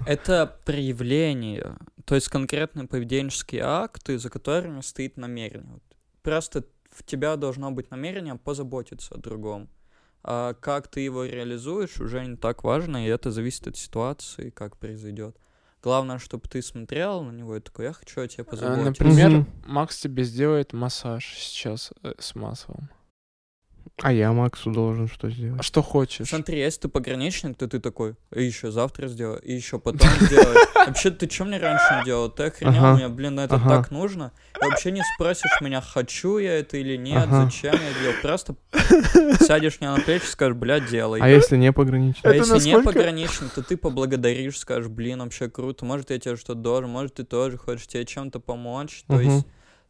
Это 0.06 0.56
проявление, 0.64 1.76
то 2.04 2.14
есть 2.14 2.28
конкретные 2.28 2.86
поведенческие 2.86 3.62
акты, 3.62 4.18
за 4.18 4.30
которыми 4.30 4.80
стоит 4.80 5.16
намерение. 5.16 5.72
Вот 5.72 5.82
Просто 6.22 6.64
в 6.90 7.02
тебя 7.04 7.36
должно 7.36 7.70
быть 7.72 7.90
намерение 7.90 8.36
позаботиться 8.36 9.14
о 9.14 9.18
другом. 9.18 9.68
А 10.22 10.54
как 10.54 10.88
ты 10.88 11.00
его 11.00 11.24
реализуешь, 11.24 12.00
уже 12.00 12.24
не 12.26 12.36
так 12.36 12.64
важно, 12.64 13.04
и 13.04 13.08
это 13.08 13.30
зависит 13.30 13.68
от 13.68 13.76
ситуации, 13.76 14.50
как 14.50 14.76
произойдет. 14.76 15.36
Главное, 15.82 16.18
чтобы 16.18 16.48
ты 16.48 16.62
смотрел 16.62 17.22
на 17.22 17.30
него 17.30 17.56
и 17.56 17.60
такой, 17.60 17.84
я 17.86 17.92
хочу 17.92 18.20
о 18.20 18.26
тебе 18.26 18.42
А, 18.42 18.50
позаботиться. 18.50 19.04
Например. 19.04 19.46
Макс 19.66 20.00
тебе 20.00 20.24
сделает 20.24 20.72
массаж 20.72 21.34
сейчас 21.38 21.92
э, 22.02 22.14
с 22.18 22.34
маслом. 22.34 22.90
А 24.02 24.12
я 24.12 24.30
Максу 24.34 24.70
должен 24.72 25.08
что 25.08 25.28
А 25.28 25.30
сделать? 25.30 25.64
что 25.64 25.82
хочешь? 25.82 26.28
Смотри, 26.28 26.58
если 26.58 26.82
ты 26.82 26.88
пограничник, 26.88 27.56
то 27.56 27.66
ты 27.66 27.80
такой, 27.80 28.14
и 28.34 28.44
еще 28.44 28.70
завтра 28.70 29.08
сделай, 29.08 29.40
и 29.42 29.54
еще 29.54 29.78
потом 29.78 30.08
сделай. 30.20 30.58
Вообще, 30.86 31.10
ты 31.10 31.30
что 31.30 31.46
мне 31.46 31.56
раньше 31.56 31.94
не 31.94 32.02
делал? 32.02 32.28
Ты 32.30 32.44
охренел 32.44 32.84
Ага. 32.84 32.96
меня, 32.96 33.08
блин, 33.08 33.36
на 33.36 33.44
это 33.44 33.56
Ага. 33.56 33.70
так 33.78 33.90
нужно? 33.90 34.32
И 34.60 34.64
вообще 34.66 34.90
не 34.90 35.02
спросишь 35.02 35.60
меня, 35.60 35.80
хочу 35.80 36.36
я 36.36 36.58
это 36.58 36.76
или 36.76 36.96
нет, 36.96 37.24
Ага. 37.28 37.44
зачем 37.46 37.80
я 37.80 37.94
делал. 37.94 38.14
Просто 38.20 38.56
сядешь 39.40 39.80
мне 39.80 39.88
на 39.90 40.00
плечи 40.00 40.24
и 40.24 40.28
скажешь, 40.28 40.56
бля, 40.56 40.78
делай. 40.78 41.22
А 41.22 41.28
если 41.30 41.56
не 41.56 41.72
пограничник? 41.72 42.26
А 42.26 42.28
Это 42.34 42.38
если 42.54 42.68
не 42.68 42.78
пограничник, 42.78 43.50
то 43.54 43.62
ты 43.62 43.78
поблагодаришь, 43.78 44.58
скажешь, 44.58 44.90
блин, 44.90 45.20
вообще 45.20 45.48
круто, 45.48 45.86
может, 45.86 46.10
я 46.10 46.18
тебе 46.18 46.36
что-то 46.36 46.54
должен, 46.60 46.90
может, 46.90 47.14
ты 47.14 47.24
тоже 47.24 47.56
хочешь 47.56 47.86
тебе 47.86 48.04
чем-то 48.04 48.40
помочь. 48.40 49.04
То 49.08 49.22
есть 49.22 49.46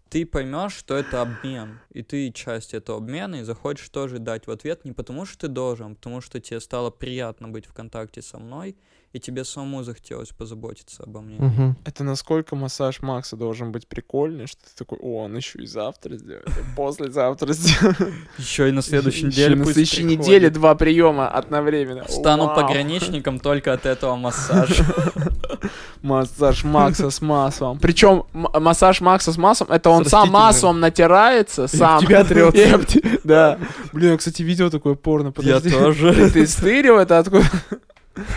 ты 0.08 0.24
поймешь, 0.24 0.74
что 0.74 0.96
это 0.96 1.22
обмен, 1.22 1.80
и 1.90 2.02
ты 2.02 2.30
часть 2.30 2.74
этого 2.74 2.98
обмена, 2.98 3.36
и 3.36 3.42
захочешь 3.42 3.88
тоже 3.88 4.18
дать 4.18 4.46
в 4.46 4.50
ответ 4.50 4.84
не 4.84 4.92
потому, 4.92 5.26
что 5.26 5.38
ты 5.40 5.48
должен, 5.48 5.92
а 5.92 5.94
потому 5.94 6.20
что 6.20 6.40
тебе 6.40 6.60
стало 6.60 6.90
приятно 6.90 7.48
быть 7.48 7.66
в 7.66 7.72
контакте 7.72 8.22
со 8.22 8.38
мной, 8.38 8.76
и 9.12 9.18
тебе 9.18 9.44
самому 9.44 9.82
захотелось 9.82 10.28
позаботиться 10.28 11.02
обо 11.02 11.22
мне. 11.22 11.38
Мгм. 11.38 11.76
Это 11.84 12.04
насколько 12.04 12.54
массаж 12.54 13.00
Макса 13.00 13.36
должен 13.36 13.72
быть 13.72 13.88
прикольный, 13.88 14.46
что 14.46 14.60
ты 14.62 14.70
такой, 14.76 14.98
о, 14.98 15.24
он 15.24 15.36
еще 15.36 15.58
и 15.60 15.66
завтра 15.66 16.16
сделает, 16.16 16.48
и 16.48 16.76
послезавтра 16.76 17.52
сделает. 17.52 18.14
Еще 18.36 18.68
и 18.68 18.72
на 18.72 18.82
следующей 18.82 19.26
неделе 19.26 19.56
на 19.56 19.64
следующей 19.64 20.04
неделе 20.04 20.50
два 20.50 20.74
приема 20.74 21.28
одновременно. 21.28 22.06
Стану 22.08 22.54
пограничником 22.54 23.40
только 23.40 23.72
от 23.72 23.86
этого 23.86 24.16
массажа. 24.16 24.84
Массаж 26.06 26.64
Макса 26.64 27.10
с 27.10 27.20
маслом. 27.20 27.78
Причем 27.82 28.24
массаж 28.32 29.00
Макса 29.00 29.32
с 29.32 29.36
маслом, 29.36 29.70
это 29.72 29.90
он 29.90 30.04
сам 30.04 30.30
маслом 30.30 30.80
натирается, 30.80 31.66
сам. 31.66 32.00
тебя 32.00 32.24
те- 32.86 33.02
Да. 33.24 33.58
Блин, 33.92 34.12
я, 34.12 34.16
кстати, 34.16 34.42
видел 34.42 34.70
такое 34.70 34.94
порно. 34.94 35.28
Я 35.28 35.32
Подожди. 35.32 35.70
тоже. 35.70 36.30
Ты 36.32 36.46
стырил 36.46 36.98
это 36.98 37.18
откуда? 37.18 37.44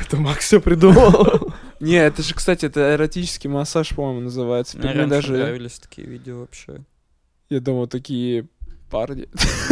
Это 0.02 0.18
Макс 0.18 0.46
все 0.46 0.60
придумал. 0.60 1.54
Не, 1.80 1.96
это 1.96 2.22
же, 2.24 2.34
кстати, 2.34 2.66
это 2.66 2.96
эротический 2.96 3.50
массаж, 3.50 3.96
по-моему, 3.96 4.22
называется. 4.22 4.78
Мне 4.78 5.06
даже, 5.06 5.34
нравились 5.34 5.80
такие 5.80 6.08
видео 6.08 6.40
вообще. 6.42 6.82
я 7.50 7.60
думал, 7.62 7.88
такие 7.88 8.48
парни, 8.90 9.30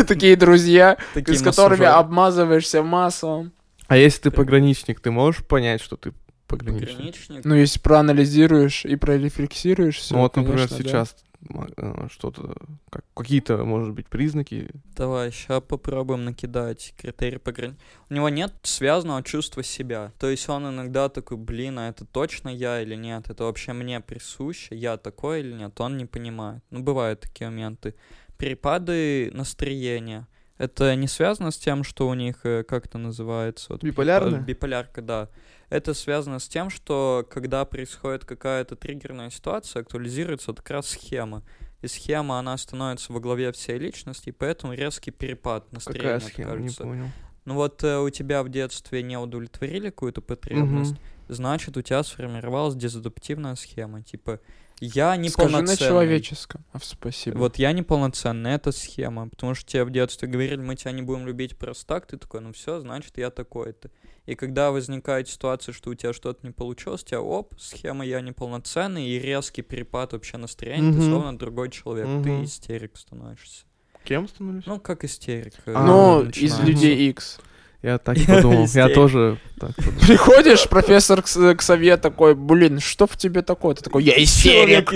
такие 0.08 0.36
друзья, 0.36 0.98
с 1.16 1.42
которыми 1.42 1.86
обмазываешься 1.86 2.84
маслом. 2.84 3.51
А 3.88 3.98
если 3.98 4.24
ты 4.24 4.32
пограничник, 4.32 5.00
ты 5.00 5.12
можешь 5.12 5.44
понять, 5.46 5.82
что 5.82 5.96
ты 5.98 6.13
пограничник? 6.48 6.89
Пограничник. 6.89 7.46
Ну, 7.46 7.56
если 7.56 7.80
проанализируешь 7.80 8.86
и 8.86 8.96
прорефлексируешь 8.96 9.98
все, 9.98 10.16
Ну 10.16 10.22
вот, 10.22 10.36
например, 10.36 10.70
сейчас 10.70 11.16
м, 11.50 11.70
э, 11.77 12.08
что-то, 12.12 12.56
как, 12.89 13.06
какие-то, 13.13 13.63
может 13.63 13.94
быть, 13.94 14.08
признаки. 14.08 14.70
Давай, 14.96 15.32
сейчас 15.32 15.62
попробуем 15.62 16.25
накидать 16.25 16.94
критерий 16.98 17.38
пограничника. 17.38 17.84
У 18.10 18.13
него 18.13 18.30
нет 18.30 18.54
связанного 18.63 19.22
чувства 19.24 19.62
себя. 19.63 20.12
То 20.20 20.30
есть 20.30 20.50
он 20.50 20.68
иногда 20.68 21.10
такой, 21.10 21.38
блин, 21.38 21.77
а 21.80 21.89
это 21.89 22.06
точно 22.06 22.50
я 22.50 22.82
или 22.82 22.96
нет? 22.96 23.30
Это 23.30 23.44
вообще 23.44 23.74
мне 23.74 24.00
присуще? 24.00 24.75
Я 24.75 24.98
такой 24.98 25.42
или 25.42 25.54
нет? 25.54 25.80
Он 25.80 25.98
не 25.98 26.06
понимает. 26.06 26.63
Ну, 26.72 26.82
бывают 26.82 27.22
такие 27.22 27.50
моменты. 27.50 27.94
Перепады 28.38 29.32
настроения. 29.34 30.27
Это 30.58 30.96
не 30.96 31.08
связано 31.08 31.52
с 31.52 31.58
тем, 31.58 31.84
что 31.84 32.08
у 32.08 32.14
них, 32.14 32.38
э, 32.44 32.64
как 32.64 32.86
это 32.88 32.98
называется? 32.98 33.68
Вот, 33.74 33.84
Биполярное? 33.84 34.40
перепад- 34.40 34.46
Биполярка, 34.46 35.02
да. 35.02 35.30
Это 35.70 35.94
связано 35.94 36.40
с 36.40 36.48
тем, 36.48 36.70
что 36.70 37.26
когда 37.30 37.64
происходит 37.66 38.26
какая-то 38.26 38.76
триггерная 38.76 39.30
ситуация, 39.30 39.82
актуализируется 39.82 40.52
вот 40.52 40.62
как 40.62 40.72
раз 40.72 40.88
схема. 40.90 41.44
И 41.82 41.88
схема, 41.88 42.40
она 42.40 42.58
становится 42.58 43.14
во 43.14 43.20
главе 43.20 43.52
всей 43.52 43.78
личности, 43.78 44.30
и 44.30 44.32
поэтому 44.32 44.74
резкий 44.74 45.12
перепад 45.12 45.72
настроения, 45.72 46.20
Какая 46.20 46.20
схема, 46.30 46.56
не 46.58 46.70
понял. 46.70 47.06
Ну 47.46 47.54
вот 47.54 47.84
э, 47.84 48.00
у 48.00 48.10
тебя 48.10 48.42
в 48.44 48.50
детстве 48.50 49.04
не 49.04 49.18
удовлетворили 49.18 49.90
какую-то 49.92 50.22
потребность, 50.22 50.94
Мгм. 50.94 51.00
значит, 51.36 51.78
у 51.78 51.82
тебя 51.84 52.02
сформировалась 52.04 52.76
дезадаптивная 52.76 53.56
схема. 53.56 54.02
Типа, 54.02 54.40
я 54.79 55.10
Скажи 55.15 55.19
на 55.19 55.24
неполноценный. 55.24 55.77
человеческом. 55.77 56.65
А, 56.72 56.79
спасибо. 56.81 57.38
Вот 57.38 57.57
я 57.57 57.72
неполноценный, 57.72 58.51
это 58.51 58.72
схема. 58.72 59.29
Потому 59.29 59.55
что 59.55 59.65
тебе 59.69 59.84
в 59.84 59.89
детстве 59.91 60.27
говорили, 60.27 60.57
мы 60.57 60.75
тебя 60.75 60.91
не 60.91 61.01
будем 61.01 61.25
любить 61.25 61.57
просто 61.57 61.86
так, 61.88 62.05
ты 62.07 62.17
такой, 62.17 62.41
ну 62.41 62.53
все, 62.53 62.79
значит, 62.79 63.17
я 63.17 63.29
такой-то. 63.29 63.89
И 64.25 64.36
когда 64.36 64.72
возникает 64.72 65.29
ситуация, 65.29 65.72
что 65.74 65.89
у 65.89 65.96
тебя 65.96 66.12
что-то 66.13 66.46
не 66.46 66.51
получилось, 66.51 67.01
у 67.03 67.05
тебя 67.05 67.22
оп, 67.22 67.55
схема 67.60 68.05
я 68.05 68.19
неполноценный, 68.22 69.07
и 69.07 69.19
резкий 69.19 69.62
перепад 69.62 70.12
вообще 70.13 70.38
настроения, 70.38 70.91
ты 70.91 71.00
Мгм. 71.00 71.10
словно 71.10 71.38
другой 71.38 71.69
человек, 71.72 72.05
ты 72.24 72.29
Мгм. 72.31 72.43
истерик 72.43 72.98
становишься. 72.98 73.65
Кем 74.03 74.27
становишься? 74.27 74.69
Ну, 74.69 74.79
как 74.79 75.03
истерик. 75.05 75.53
э, 75.65 75.74
А, 75.75 75.81
Ну, 75.86 76.24
из 76.24 76.60
людей 76.60 77.10
X. 77.10 77.39
Я 77.84 77.98
так 78.00 78.17
и 78.17 78.25
подумал. 78.25 78.67
Я 78.74 78.89
тоже 78.89 79.38
так 79.60 79.75
подумал. 79.75 80.00
Приходишь, 80.01 80.67
профессор 80.67 81.22
к, 81.22 81.62
сове 81.62 81.98
такой, 81.98 82.34
блин, 82.36 82.79
что 82.79 83.05
в 83.07 83.15
тебе 83.17 83.41
такое? 83.43 83.75
Ты 83.75 83.84
такой, 83.84 84.03
я 84.03 84.13
истерик. 84.22 84.91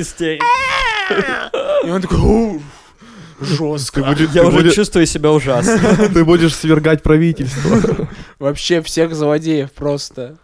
И 1.85 1.89
он 1.89 2.01
такой, 2.01 2.19
«У, 2.19 2.61
жестко. 3.39 4.01
Я 4.33 4.43
уже 4.43 4.57
будешь- 4.57 4.73
чувствую 4.75 5.05
себя 5.05 5.31
ужасно. 5.31 6.09
Ты 6.13 6.23
будешь 6.25 6.55
свергать 6.55 7.03
правительство. 7.03 8.07
Вообще 8.39 8.81
всех 8.81 9.13
злодеев 9.15 9.71
просто. 9.71 10.37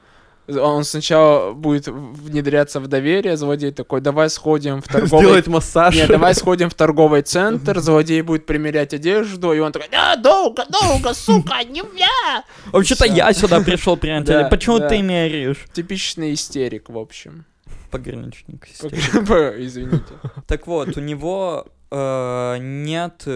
Он 0.48 0.84
сначала 0.86 1.52
будет 1.52 1.88
внедряться 1.88 2.80
в 2.80 2.88
доверие, 2.88 3.36
злодей 3.36 3.72
такой, 3.72 4.00
давай 4.00 4.30
сходим 4.30 4.82
в 4.82 4.88
торговый... 4.88 5.26
Сделать 5.26 5.48
массаж. 5.48 5.96
Нет, 5.96 6.08
давай 6.08 6.34
сходим 6.36 6.70
в 6.70 6.74
торговый 6.74 7.22
центр, 7.22 7.80
злодей 7.80 8.22
будет 8.22 8.46
примерять 8.46 8.94
одежду, 8.94 9.52
и 9.52 9.60
он 9.60 9.72
такой, 9.72 9.90
да, 9.92 10.16
долго, 10.16 10.66
долго, 10.70 11.14
сука, 11.14 11.64
не 11.66 11.82
я. 11.98 12.44
Вообще-то 12.72 13.06
я 13.06 13.34
сюда 13.34 13.60
пришел, 13.62 13.98
приятель. 13.98 14.28
Да, 14.38 14.50
Почему 14.50 14.80
ты 14.80 15.02
меряешь? 15.02 15.66
Типичный 15.74 16.34
истерик, 16.34 16.90
в 16.90 16.98
общем. 16.98 17.46
Пограничник. 17.92 18.68
Извините. 18.68 20.14
Так 20.48 20.68
вот, 20.68 20.96
у 20.98 21.00
него 21.00 21.66
э, 21.92 22.58
нет 22.60 23.28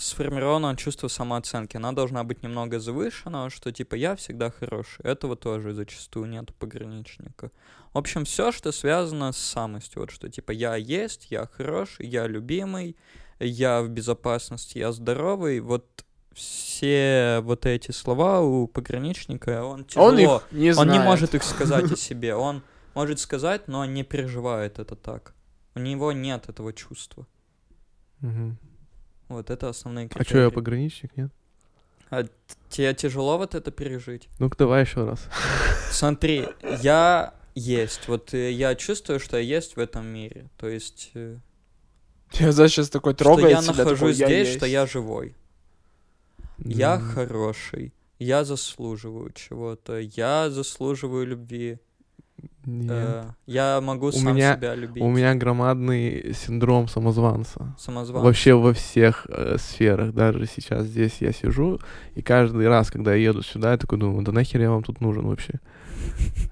э, 0.00 0.02
сформированного 0.02 0.76
чувства 0.76 1.08
самооценки. 1.08 1.76
Она 1.76 1.92
должна 1.92 2.24
быть 2.24 2.42
немного 2.42 2.80
завышенного, 2.80 3.50
что 3.50 3.72
типа 3.72 3.96
я 3.96 4.14
всегда 4.16 4.50
хороший. 4.50 5.02
Этого 5.04 5.36
тоже 5.36 5.74
зачастую 5.74 6.26
нет 6.26 6.50
у 6.50 6.52
пограничника. 6.54 7.50
В 7.92 7.98
общем, 7.98 8.24
все, 8.24 8.52
что 8.52 8.72
связано 8.72 9.32
с 9.32 9.36
самостью. 9.38 10.00
Вот 10.02 10.10
что 10.10 10.28
типа 10.28 10.52
я 10.52 10.76
есть, 10.76 11.26
я 11.30 11.46
хороший, 11.46 12.06
я 12.06 12.26
любимый. 12.26 12.96
я 13.40 13.82
в 13.82 13.88
безопасности, 13.88 14.78
я 14.78 14.92
здоровый, 14.92 15.60
вот 15.60 16.04
все 16.32 17.40
вот 17.42 17.66
эти 17.66 17.90
слова 17.90 18.40
у 18.40 18.66
пограничника, 18.68 19.64
он 19.64 19.84
тяжело, 19.84 20.06
Он 20.08 20.18
их 20.18 20.42
не 20.52 20.68
он 20.70 20.74
знает. 20.74 20.92
не 20.92 20.98
может 21.00 21.34
их 21.34 21.42
сказать 21.42 21.90
о 21.90 21.96
себе, 22.08 22.34
он 22.34 22.62
может 22.94 23.18
сказать, 23.18 23.66
но 23.68 23.84
не 23.86 24.04
переживает 24.04 24.78
это 24.78 24.94
так. 24.94 25.34
У 25.74 25.80
него 25.80 26.12
нет 26.12 26.48
этого 26.48 26.72
чувства. 26.72 27.26
Мгм. 28.20 28.58
Вот 29.30 29.48
это 29.48 29.68
основные 29.68 30.06
А 30.06 30.08
критерии. 30.08 30.28
что, 30.28 30.38
я 30.38 30.50
пограничник, 30.50 31.16
нет? 31.16 31.30
Тебе 32.68 32.92
тяжело 32.94 33.38
вот 33.38 33.54
это 33.54 33.70
пережить? 33.70 34.28
Ну-ка, 34.40 34.56
давай 34.58 34.82
еще 34.82 35.04
раз. 35.04 35.20
Смотри, 35.90 36.48
я 36.82 37.34
есть. 37.54 38.08
Вот 38.08 38.34
э, 38.34 38.50
я 38.50 38.74
чувствую, 38.74 39.20
что 39.20 39.36
я 39.38 39.56
есть 39.58 39.76
в 39.76 39.78
этом 39.78 40.06
мире. 40.06 40.50
То 40.58 40.68
есть, 40.68 41.12
э, 41.14 41.36
Я 42.32 42.50
за 42.50 42.68
сейчас 42.68 42.90
такой 42.90 43.14
что 43.14 43.24
трогает 43.24 43.50
я 43.50 43.62
нахожусь 43.62 43.98
такой, 43.98 44.12
здесь, 44.14 44.48
есть. 44.48 44.56
что 44.58 44.66
я 44.66 44.86
живой. 44.86 45.36
Я 46.58 46.96
М, 46.96 47.02
хороший. 47.02 47.94
Я 48.18 48.44
заслуживаю 48.44 49.30
чего-то. 49.32 49.98
Я 50.00 50.50
заслуживаю 50.50 51.26
любви. 51.26 51.78
Нет. 52.64 52.90
э, 52.90 53.24
я 53.46 53.80
могу 53.80 54.06
У 54.08 54.12
сам 54.12 54.34
меня- 54.34 54.56
себя 54.56 54.74
любить. 54.74 55.02
У 55.02 55.08
меня 55.08 55.34
громадный 55.34 56.32
синдром 56.34 56.88
самозванца. 56.88 57.74
Самозванец. 57.78 58.24
Вообще 58.24 58.54
во 58.54 58.72
всех 58.72 59.26
э, 59.28 59.56
сферах. 59.58 60.12
Даже 60.14 60.46
сейчас 60.46 60.86
здесь 60.86 61.18
я 61.20 61.32
сижу, 61.32 61.78
и 62.14 62.22
каждый 62.22 62.68
раз, 62.68 62.90
когда 62.90 63.14
я 63.14 63.30
еду 63.30 63.42
сюда, 63.42 63.72
я 63.72 63.78
такой 63.78 63.98
думаю, 63.98 64.24
да 64.24 64.32
нахер 64.32 64.60
я 64.60 64.70
вам 64.70 64.82
тут 64.82 65.00
нужен 65.00 65.26
вообще? 65.26 65.54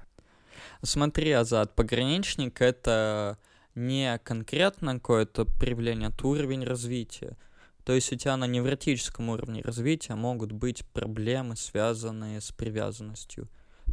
Смотри, 0.81 1.31
Азат, 1.31 1.75
пограничник— 1.75 2.61
это 2.61 3.37
не 3.75 4.17
конкретно 4.23 4.93
какое-то 4.95 5.45
проявление, 5.45 6.09
это 6.09 6.27
уровень 6.27 6.63
развития. 6.63 7.37
То 7.83 7.93
есть 7.93 8.11
у 8.13 8.15
тебя 8.15 8.37
на 8.37 8.45
невротическом 8.45 9.29
уровне 9.29 9.61
развития 9.61 10.15
могут 10.15 10.51
быть 10.51 10.85
проблемы, 10.93 11.55
связанные 11.55 12.39
с 12.39 12.51
привязанностью. 12.51 13.47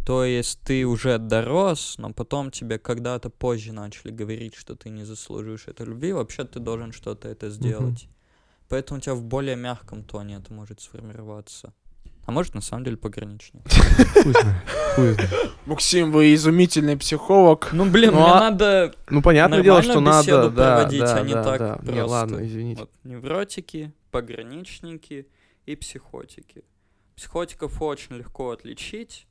То 0.07 0.25
есть 0.25 0.61
ты 0.63 0.87
уже 0.87 1.19
дорос, 1.19 1.97
но 1.99 2.13
потом 2.13 2.53
тебе 2.53 2.79
когда-то 2.79 3.29
позже 3.29 3.73
начали 3.73 4.13
говорить, 4.13 4.55
что 4.55 4.77
ты 4.77 4.89
не 4.89 5.03
заслуживаешь 5.03 5.67
этой 5.67 5.85
любви, 5.85 6.13
вообще 6.13 6.45
ты 6.45 6.61
должен 6.61 6.93
что-то 6.93 7.29
это 7.29 7.51
сделать. 7.51 8.09
Поэтому 8.69 8.99
у 8.99 9.01
тебя 9.01 9.17
в 9.17 9.25
более 9.25 9.57
мягком 9.57 10.05
тоне 10.05 10.37
это 10.37 10.55
может 10.55 10.81
сформироваться. 10.81 11.75
А 12.25 12.31
может, 12.31 12.55
на 12.55 12.61
самом 12.61 12.85
деле, 12.85 12.97
пограничник. 12.97 13.63
Максим, 15.67 16.13
вы 16.13 16.35
изумительный 16.35 16.97
психолог. 16.97 17.71
Ну, 17.73 17.85
блин, 17.91 18.13
Ну, 18.13 18.21
мне 18.21 18.31
а- 18.31 18.41
надо 18.51 18.95
Ну, 19.11 19.23
понятное 19.23 19.61
дело, 19.61 19.83
что 19.83 19.99
надо, 19.99 20.51
да, 20.51 20.77
проводить, 20.77 21.01
да, 21.01 21.17
а 21.17 21.21
не 21.23 21.35
да, 21.35 21.43
так 21.43 21.59
да. 21.59 21.79
Не, 21.83 21.99
просто. 21.99 22.07
ладно, 22.07 22.47
извините. 22.47 22.81
Вот, 22.81 22.91
невротики, 23.03 23.93
пограничники 24.13 25.27
и 25.67 25.75
психотики. 25.75 26.63
Психотиков 27.17 27.83
очень 27.83 28.15
легко 28.17 28.51
отличить. 28.53 29.27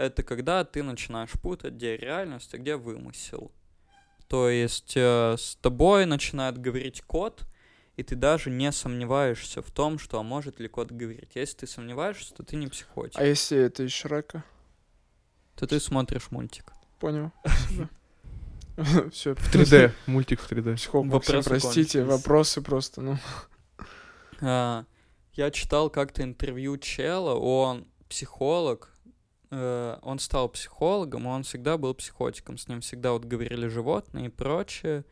Это 0.00 0.22
когда 0.22 0.64
ты 0.64 0.82
начинаешь 0.82 1.32
путать, 1.32 1.74
где 1.74 1.94
реальность, 1.94 2.54
а 2.54 2.58
где 2.58 2.76
вымысел. 2.76 3.52
То 4.28 4.48
есть 4.48 4.94
э, 4.96 5.36
с 5.36 5.56
тобой 5.56 6.06
начинает 6.06 6.56
говорить 6.56 7.02
кот, 7.02 7.42
и 7.96 8.02
ты 8.02 8.16
даже 8.16 8.48
не 8.48 8.72
сомневаешься 8.72 9.60
в 9.60 9.70
том, 9.70 9.98
что 9.98 10.18
а 10.18 10.22
может 10.22 10.58
ли 10.58 10.68
кот 10.68 10.90
говорить. 10.90 11.32
Если 11.34 11.58
ты 11.58 11.66
сомневаешься, 11.66 12.32
то 12.32 12.42
ты 12.42 12.56
не 12.56 12.68
психотик. 12.68 13.20
А 13.20 13.26
если 13.26 13.58
это 13.58 13.82
из 13.82 13.92
Шрека? 13.92 14.42
То 15.54 15.66
ты 15.66 15.78
смотришь 15.78 16.30
мультик. 16.30 16.72
Понял. 16.98 17.30
Все. 19.12 19.34
В 19.34 19.54
3D, 19.54 19.92
мультик 20.06 20.40
в 20.40 20.50
3D. 20.50 20.76
Психолог, 20.76 21.12
Максим, 21.12 21.36
Вопросы 21.36 21.50
простите, 21.50 22.04
вопросы 22.04 22.62
просто, 22.62 23.02
ну. 23.02 23.18
А, 24.40 24.86
Я 25.34 25.50
читал 25.50 25.90
как-то 25.90 26.22
интервью 26.22 26.78
чела, 26.78 27.34
он 27.34 27.86
психолог, 28.08 28.90
э, 29.50 29.96
он 30.02 30.18
стал 30.18 30.48
психологом, 30.48 31.26
он 31.26 31.42
всегда 31.42 31.76
был 31.76 31.94
психотиком, 31.94 32.58
с 32.58 32.68
ним 32.68 32.80
всегда 32.80 33.12
вот 33.12 33.24
говорили 33.24 33.66
животные 33.66 34.26
и 34.26 34.28
прочее, 34.28 35.04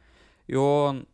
и 0.47 0.55
он, 0.55 1.07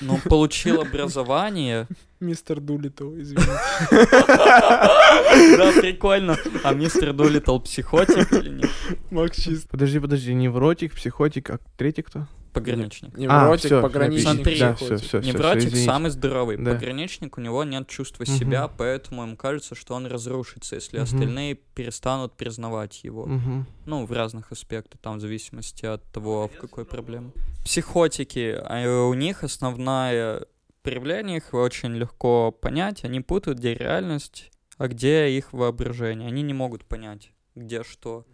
ну, 0.00 0.18
получил 0.24 0.80
образование. 0.80 1.86
Мистер 2.20 2.60
Дулитл, 2.60 3.14
извините. 3.14 3.50
Да, 3.90 5.72
прикольно. 5.80 6.36
А 6.64 6.72
мистер 6.72 7.12
Дулитл 7.12 7.58
психотик 7.58 8.32
или 8.32 8.50
нет? 8.50 8.70
Макс 9.10 9.36
чист. 9.36 9.68
Подожди, 9.68 9.98
подожди, 9.98 10.32
невротик, 10.34 10.94
психотик, 10.94 11.50
а 11.50 11.58
третий 11.76 12.02
кто? 12.02 12.26
Пограничник. 12.56 13.16
Невротик, 13.16 13.66
всё, 13.66 13.82
пограничник, 13.82 14.34
Смотри. 14.34 14.58
Да, 14.58 14.74
все, 14.74 14.96
все, 14.96 15.20
все. 15.20 15.20
Невротик 15.20 15.76
самый 15.76 16.10
здоровый. 16.10 16.56
Да. 16.56 16.72
Пограничник, 16.72 17.38
у 17.38 17.40
него 17.40 17.64
нет 17.64 17.86
чувства 17.88 18.24
Мгм. 18.26 18.32
себя, 18.32 18.68
поэтому 18.68 19.22
ему 19.22 19.36
кажется, 19.36 19.74
что 19.74 19.94
он 19.94 20.06
разрушится, 20.06 20.76
если 20.76 20.96
Мгм. 20.96 21.04
остальные 21.04 21.54
перестанут 21.54 22.32
признавать 22.36 23.04
его. 23.04 23.22
Угу. 23.22 23.64
Ну, 23.86 24.06
в 24.06 24.12
разных 24.12 24.52
аспектах, 24.52 25.00
там, 25.00 25.18
в 25.18 25.20
зависимости 25.20 25.84
от 25.86 26.02
того, 26.12 26.48
в 26.48 26.58
какой 26.58 26.84
проблеме. 26.84 27.30
Психотики, 27.64 28.56
а, 28.58 29.06
у 29.06 29.14
них 29.14 29.44
основное 29.44 30.46
проявление 30.82 31.38
их 31.38 31.52
очень 31.52 31.94
легко 31.94 32.52
понять. 32.52 33.04
Они 33.04 33.20
путают, 33.20 33.58
где 33.58 33.74
реальность, 33.74 34.50
а 34.78 34.88
где 34.88 35.28
их 35.30 35.52
воображение. 35.52 36.28
Они 36.28 36.42
не 36.42 36.54
могут 36.54 36.84
понять, 36.84 37.32
где 37.54 37.82
что. 37.82 38.24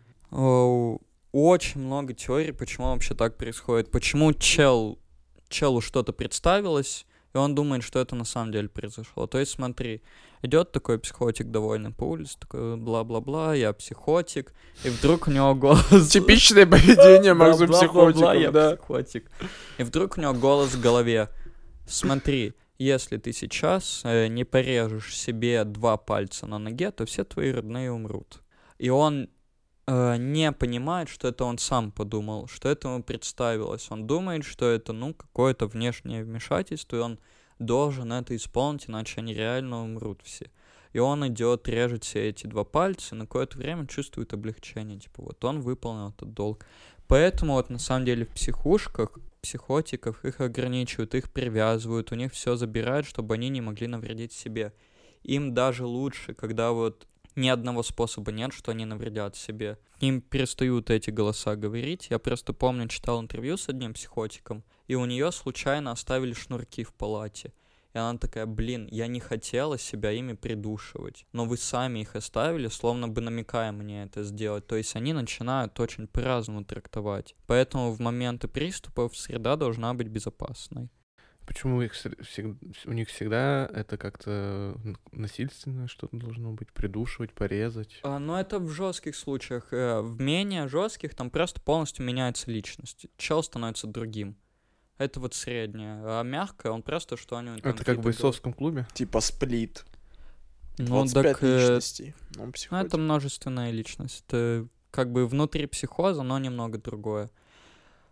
Очень 1.33 1.81
много 1.81 2.13
теорий, 2.13 2.53
почему 2.53 2.89
вообще 2.89 3.15
так 3.15 3.39
происходит. 3.39 3.91
Почему 3.91 4.35
чел, 4.35 4.99
челу 5.49 5.81
что-то 5.81 6.13
представилось, 6.13 7.07
и 7.35 7.39
он 7.39 7.55
думает, 7.55 7.83
что 7.83 8.01
это 8.01 8.15
на 8.15 8.25
самом 8.25 8.53
деле 8.53 8.69
произошло. 8.69 9.27
То 9.27 9.39
есть, 9.39 9.53
смотри, 9.53 10.03
идет 10.43 10.73
такой 10.73 10.99
психотик 10.99 11.51
довольный 11.51 11.91
по 11.91 12.05
улице, 12.05 12.39
такой 12.39 12.77
бла-бла-бла, 12.77 13.55
я 13.55 13.73
психотик, 13.73 14.53
и 14.85 14.91
вдруг 14.91 15.29
у 15.29 15.31
него 15.31 15.55
голос... 15.55 16.11
Типичное 16.11 16.67
поведение 16.67 17.33
Максу 17.35 17.67
бла-бла-бла, 17.67 18.35
я 18.35 18.53
психотик. 18.53 19.31
И 19.79 19.85
вдруг 19.85 20.19
у 20.19 20.21
него 20.21 20.35
голос 20.35 20.75
в 20.75 20.81
голове. 20.83 21.31
Смотри, 21.87 22.53
если 22.79 23.17
ты 23.17 23.33
сейчас 23.33 24.03
э, 24.05 24.27
не 24.27 24.45
порежешь 24.45 25.17
себе 25.17 25.65
два 25.65 25.97
пальца 25.97 26.47
на 26.47 26.59
ноге, 26.59 26.91
то 26.91 27.07
все 27.07 27.25
твои 27.25 27.53
родные 27.53 27.91
умрут. 27.91 28.43
И 28.79 28.91
он 28.91 29.31
э, 29.87 30.17
не 30.17 30.53
понимает, 30.53 31.09
что 31.09 31.29
это 31.29 31.45
он 31.45 31.59
сам 31.59 31.91
подумал, 31.93 32.47
что 32.49 32.69
это 32.69 32.89
ему 32.89 33.03
представилось. 33.03 33.91
Он 33.91 34.07
думает, 34.07 34.45
что 34.45 34.69
это, 34.69 34.93
ну, 34.93 35.15
какое-то 35.15 35.67
внешнее 35.67 36.25
вмешательство, 36.25 36.97
и 36.97 37.01
он 37.01 37.19
должен 37.59 38.13
это 38.13 38.35
исполнить, 38.37 38.89
иначе 38.89 39.21
они 39.21 39.35
реально 39.35 39.85
умрут 39.85 40.21
все. 40.23 40.51
И 40.93 40.99
он 40.99 41.27
идет, 41.27 41.69
режет 41.69 42.05
все 42.05 42.29
эти 42.29 42.47
два 42.47 42.65
пальца, 42.65 43.15
и 43.15 43.19
на 43.19 43.27
какое-то 43.27 43.59
время 43.59 43.87
чувствует 43.87 44.33
облегчение. 44.33 44.99
Типа, 44.99 45.23
вот 45.23 45.45
он 45.45 45.61
выполнил 45.61 46.11
этот 46.11 46.35
долг. 46.35 46.67
Поэтому 47.09 47.55
вот 47.55 47.71
на 47.71 47.79
самом 47.79 48.05
деле 48.05 48.27
в 48.27 48.31
психушках, 48.31 49.19
психотиков 49.41 50.25
их 50.25 50.41
ограничивают, 50.41 51.15
их 51.15 51.31
привязывают, 51.31 52.13
у 52.13 52.15
них 52.15 52.33
все 52.33 52.57
забирают, 52.57 53.07
чтобы 53.07 53.35
они 53.35 53.49
не 53.49 53.61
могли 53.61 53.87
навредить 53.87 54.33
себе. 54.33 54.73
Им 55.23 55.55
даже 55.55 55.85
лучше, 55.85 56.35
когда 56.35 56.73
вот 56.73 57.07
ни 57.37 57.49
одного 57.49 57.83
способа 57.83 58.33
нет, 58.33 58.53
что 58.53 58.73
они 58.73 58.85
навредят 58.85 59.37
себе. 59.37 59.79
К 59.99 60.03
ним 60.03 60.21
перестают 60.21 60.91
эти 60.91 61.11
голоса 61.11 61.57
говорить. 61.57 62.09
Я 62.11 62.19
просто 62.19 62.53
помню, 62.53 62.89
читал 62.89 63.21
интервью 63.21 63.57
с 63.57 63.69
одним 63.69 63.95
психотиком, 63.95 64.65
и 64.87 64.95
у 64.95 65.05
нее 65.05 65.33
случайно 65.33 65.93
оставили 65.93 66.33
шнурки 66.33 66.85
в 66.85 66.93
палате. 66.93 67.53
И 67.95 67.99
она 67.99 68.19
такая, 68.19 68.47
блин, 68.47 68.89
я 68.91 69.07
не 69.07 69.21
хотела 69.21 69.79
себя 69.79 70.13
ими 70.13 70.33
придушивать, 70.33 71.27
но 71.33 71.45
вы 71.45 71.59
сами 71.59 72.01
их 72.01 72.17
оставили, 72.17 72.69
словно 72.69 73.09
бы 73.09 73.21
намекая 73.21 73.71
мне 73.71 74.05
это 74.05 74.23
сделать. 74.23 74.67
То 74.67 74.77
есть 74.77 74.97
они 74.97 75.13
начинают 75.13 75.79
очень 75.79 76.07
по-разному 76.07 76.65
трактовать. 76.65 77.35
Поэтому 77.47 77.93
в 77.93 78.01
моменты 78.01 78.49
приступов 78.49 79.17
среда 79.17 79.57
должна 79.57 79.93
быть 79.93 80.09
безопасной. 80.09 80.91
Почему 81.47 81.83
их 81.83 81.93
сре- 81.95 82.17
всег- 82.23 82.57
у 82.87 82.93
них 82.93 83.09
всегда 83.09 83.69
это 83.75 83.97
как-то 83.99 84.77
н- 84.85 84.97
насильственное 85.11 85.89
что-то 85.89 86.17
должно 86.17 86.53
быть, 86.53 86.71
придушивать, 86.73 87.33
порезать? 87.33 87.99
А, 88.05 88.19
но 88.19 88.39
это 88.41 88.59
в 88.59 88.71
жестких 88.71 89.17
случаях. 89.17 89.69
Э, 89.73 90.01
В 90.01 90.21
менее 90.21 90.69
жестких 90.69 91.15
там 91.15 91.31
просто 91.31 91.61
полностью 91.61 92.05
меняется 92.07 92.51
личность. 92.51 93.07
Чел 93.17 93.43
становится 93.43 93.87
другим. 93.87 94.37
Это 94.99 95.19
вот 95.21 95.35
среднее. 95.35 96.01
А 96.05 96.23
мягкое, 96.23 96.71
он 96.71 96.83
просто 96.83 97.17
что-нибудь 97.17 97.65
Это 97.65 97.85
как 97.85 97.99
в 97.99 98.03
бойцовском 98.03 98.53
клубе? 98.53 98.87
Типа 98.95 99.21
сплит. 99.21 99.85
Ну, 100.79 100.87
25 100.87 101.23
так, 101.33 101.43
э, 101.43 101.59
личностей. 101.59 102.15
Он 102.39 102.47
ну, 102.47 102.53
психотик. 102.53 102.87
это 102.87 102.99
множественная 102.99 103.71
личность. 103.73 104.25
Это 104.29 104.69
как 104.91 105.11
бы 105.13 105.27
внутри 105.27 105.67
психоза, 105.67 106.23
но 106.23 106.39
немного 106.39 106.79
другое. 106.79 107.31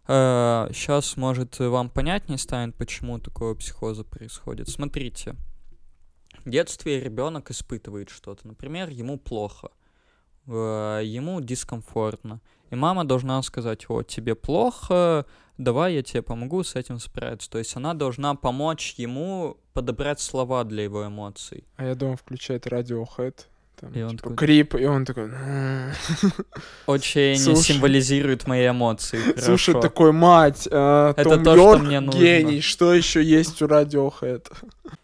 Сейчас, 0.07 1.17
может, 1.17 1.59
вам 1.59 1.89
понятнее 1.89 2.39
станет, 2.39 2.75
почему 2.75 3.19
такое 3.19 3.55
психоза 3.55 4.03
происходит. 4.05 4.69
Смотрите, 4.69 5.37
в 6.45 6.51
детстве 6.51 7.01
ребенок 7.01 7.51
испытывает 7.51 8.11
что-то. 8.11 8.49
Например, 8.49 8.89
ему 8.89 9.19
плохо. 9.19 9.69
э, 10.47 11.03
ему 11.05 11.41
дискомфортно. 11.41 12.41
И 12.71 12.75
мама 12.75 13.05
должна 13.05 13.41
сказать, 13.43 13.89
вот, 13.89 14.09
тебе 14.09 14.35
плохо, 14.35 15.27
давай 15.59 15.95
я 15.95 16.03
тебе 16.03 16.23
помогу 16.23 16.65
с 16.65 16.75
этим 16.77 16.99
справиться. 16.99 17.51
То 17.51 17.59
есть 17.59 17.77
она 17.77 17.95
должна 17.95 18.35
помочь 18.35 18.95
ему 18.97 19.59
подобрать 19.73 20.21
слова 20.21 20.65
для 20.65 20.85
его 20.85 21.07
эмоций. 21.07 21.65
А 21.77 21.85
я 21.85 21.95
думал, 21.95 22.17
включает 22.17 22.67
Radiohead. 22.67 23.47
Там, 23.81 23.93
И 23.95 24.03
он 24.03 24.11
типа, 24.11 24.23
такой- 24.25 24.37
крип, 24.37 24.75
и 24.75 24.85
он 24.85 25.05
такой... 25.07 25.25
«М». 25.25 25.93
Очень 26.87 27.39
Слушай. 27.39 27.63
символизирует 27.75 28.47
мои 28.47 28.69
эмоции. 28.69 29.19
Слушай, 29.39 29.81
такой, 29.81 30.13
мать, 30.13 30.69
э, 30.71 31.15
Это 31.17 31.31
Том 31.31 31.45
то, 31.45 31.53
что 31.55 31.63
Йорк 31.63 31.83
мне 31.83 32.01
нужно. 32.01 32.19
гений, 32.19 32.61
что 32.61 32.93
еще 32.93 33.23
есть 33.23 33.63
у 33.63 33.67
Radiohead? 33.67 34.47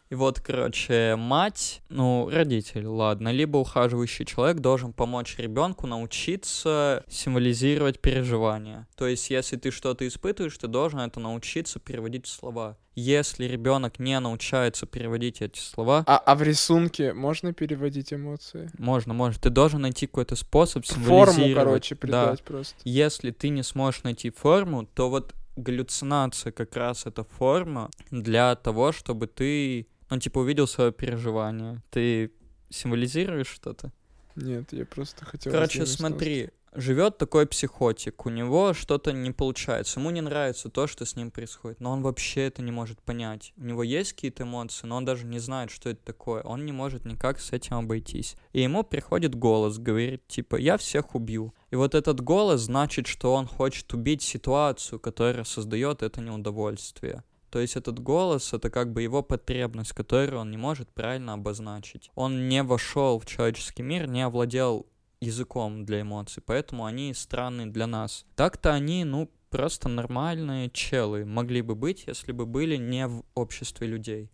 И 0.09 0.14
вот, 0.14 0.38
короче, 0.38 1.16
мать, 1.19 1.83
ну, 1.88 2.31
родитель, 2.31 2.87
ладно, 2.87 3.31
либо 3.33 3.57
ухаживающий 3.57 4.25
человек 4.25 4.59
должен 4.61 4.92
помочь 4.92 5.37
ребенку 5.38 5.88
научиться 5.88 7.03
символизировать 7.09 8.01
переживания. 8.01 8.87
То 8.97 9.09
есть, 9.09 9.31
если 9.31 9.57
ты 9.57 9.73
что-то 9.73 10.07
испытываешь, 10.07 10.57
ты 10.59 10.69
должен 10.69 11.01
это 11.01 11.19
научиться 11.19 11.81
переводить 11.81 12.27
в 12.27 12.31
слова. 12.31 12.79
Если 12.95 13.45
ребенок 13.47 13.99
не 13.99 14.19
научается 14.21 14.87
переводить 14.87 15.42
эти 15.42 15.59
слова, 15.59 16.05
А, 16.07 16.19
а 16.19 16.35
в 16.37 16.42
рисунке 16.42 17.12
можно 17.12 17.53
переводить 17.53 18.12
эмоции? 18.12 18.71
можно, 18.79 19.12
можно. 19.12 19.40
Ты 19.40 19.51
должен 19.51 19.83
найти 19.83 20.07
какой-то 20.07 20.37
способ 20.37 20.87
Форму, 20.87 21.33
символизировать. 21.33 21.55
короче, 21.57 21.95
Да. 21.97 22.01
придать 22.01 22.42
просто. 22.45 22.75
Если 22.85 23.33
ты 23.33 23.49
не 23.49 23.64
сможешь 23.64 24.05
найти 24.05 24.31
форму, 24.31 24.87
то 24.87 25.11
вот 25.11 25.35
галлюцинация 25.57 26.53
как 26.53 26.77
раз 26.77 27.07
это 27.07 27.25
форма 27.25 27.90
для 28.11 28.55
того, 28.55 28.92
чтобы 28.92 29.27
ты, 29.27 29.88
ну, 30.11 30.19
типа, 30.19 30.38
увидел 30.38 30.66
свое 30.66 30.92
переживание. 30.92 31.83
Ты 31.90 32.33
символизируешь 32.71 33.49
что-то? 33.49 33.92
Нет, 34.35 34.73
я 34.73 34.85
просто 34.85 35.25
хотел... 35.25 35.53
Короче, 35.53 35.87
смотри, 35.87 36.51
живет 36.77 37.19
такой 37.19 37.47
психотик, 37.47 38.27
у 38.27 38.29
него 38.29 38.75
что-то 38.75 39.12
не 39.12 39.31
получается, 39.31 39.99
ему 39.99 40.11
не 40.11 40.21
нравится 40.21 40.69
то, 40.69 40.87
что 40.87 41.05
с 41.05 41.16
ним 41.16 41.31
происходит, 41.31 41.81
но 41.81 41.90
он 41.90 42.03
вообще 42.03 42.47
это 42.47 42.62
не 42.62 42.71
может 42.71 43.01
понять. 43.01 43.53
У 43.57 43.64
него 43.64 43.83
есть 43.83 44.12
какие-то 44.12 44.45
эмоции, 44.45 44.87
но 44.87 44.97
он 44.97 45.05
даже 45.05 45.25
не 45.25 45.38
знает, 45.38 45.71
что 45.71 45.88
это 45.88 46.05
такое, 46.05 46.42
он 46.42 46.66
не 46.66 46.73
может 46.73 47.05
никак 47.05 47.40
с 47.40 47.53
этим 47.53 47.77
обойтись. 47.77 48.37
И 48.53 48.61
ему 48.61 48.85
приходит 48.85 49.35
голос, 49.35 49.79
говорит, 49.79 50.27
типа, 50.29 50.57
я 50.57 50.77
всех 50.77 51.14
убью. 51.14 51.55
И 51.71 51.77
вот 51.77 51.95
этот 51.95 52.21
голос 52.21 52.62
значит, 52.62 53.07
что 53.07 53.33
он 53.33 53.47
хочет 53.47 53.92
убить 53.95 54.23
ситуацию, 54.23 55.01
которая 55.01 55.45
создает 55.45 56.03
это 56.03 56.21
неудовольствие. 56.21 57.25
То 57.51 57.61
есть 57.61 57.77
этот 57.77 57.99
голос— 58.01 58.53
это 58.53 58.71
как 58.71 58.93
бы 58.93 59.03
его 59.03 59.23
потребность, 59.23 59.93
которую 59.93 60.41
он 60.41 60.51
не 60.51 60.57
может 60.57 60.89
правильно 60.93 61.35
обозначить. 61.35 62.11
Он 62.15 62.49
не 62.49 62.63
вошел 62.63 63.19
в 63.19 63.27
человеческий 63.27 63.83
мир, 63.83 64.09
не 64.09 64.23
овладел 64.23 64.87
языком 65.21 65.85
для 65.85 66.03
эмоций, 66.03 66.43
поэтому 66.45 66.85
они 66.85 67.15
странные 67.15 67.67
для 67.67 67.87
нас. 67.87 68.27
Так-то 68.35 68.73
они, 68.75 69.05
ну, 69.05 69.31
просто 69.51 69.89
нормальные 69.89 70.71
челы 70.71 71.25
могли 71.25 71.63
бы 71.63 71.75
быть, 71.75 72.05
если 72.07 72.33
бы 72.33 72.47
были 72.47 72.77
не 72.77 73.07
в 73.07 73.23
обществе 73.35 73.87
людей. 73.87 74.31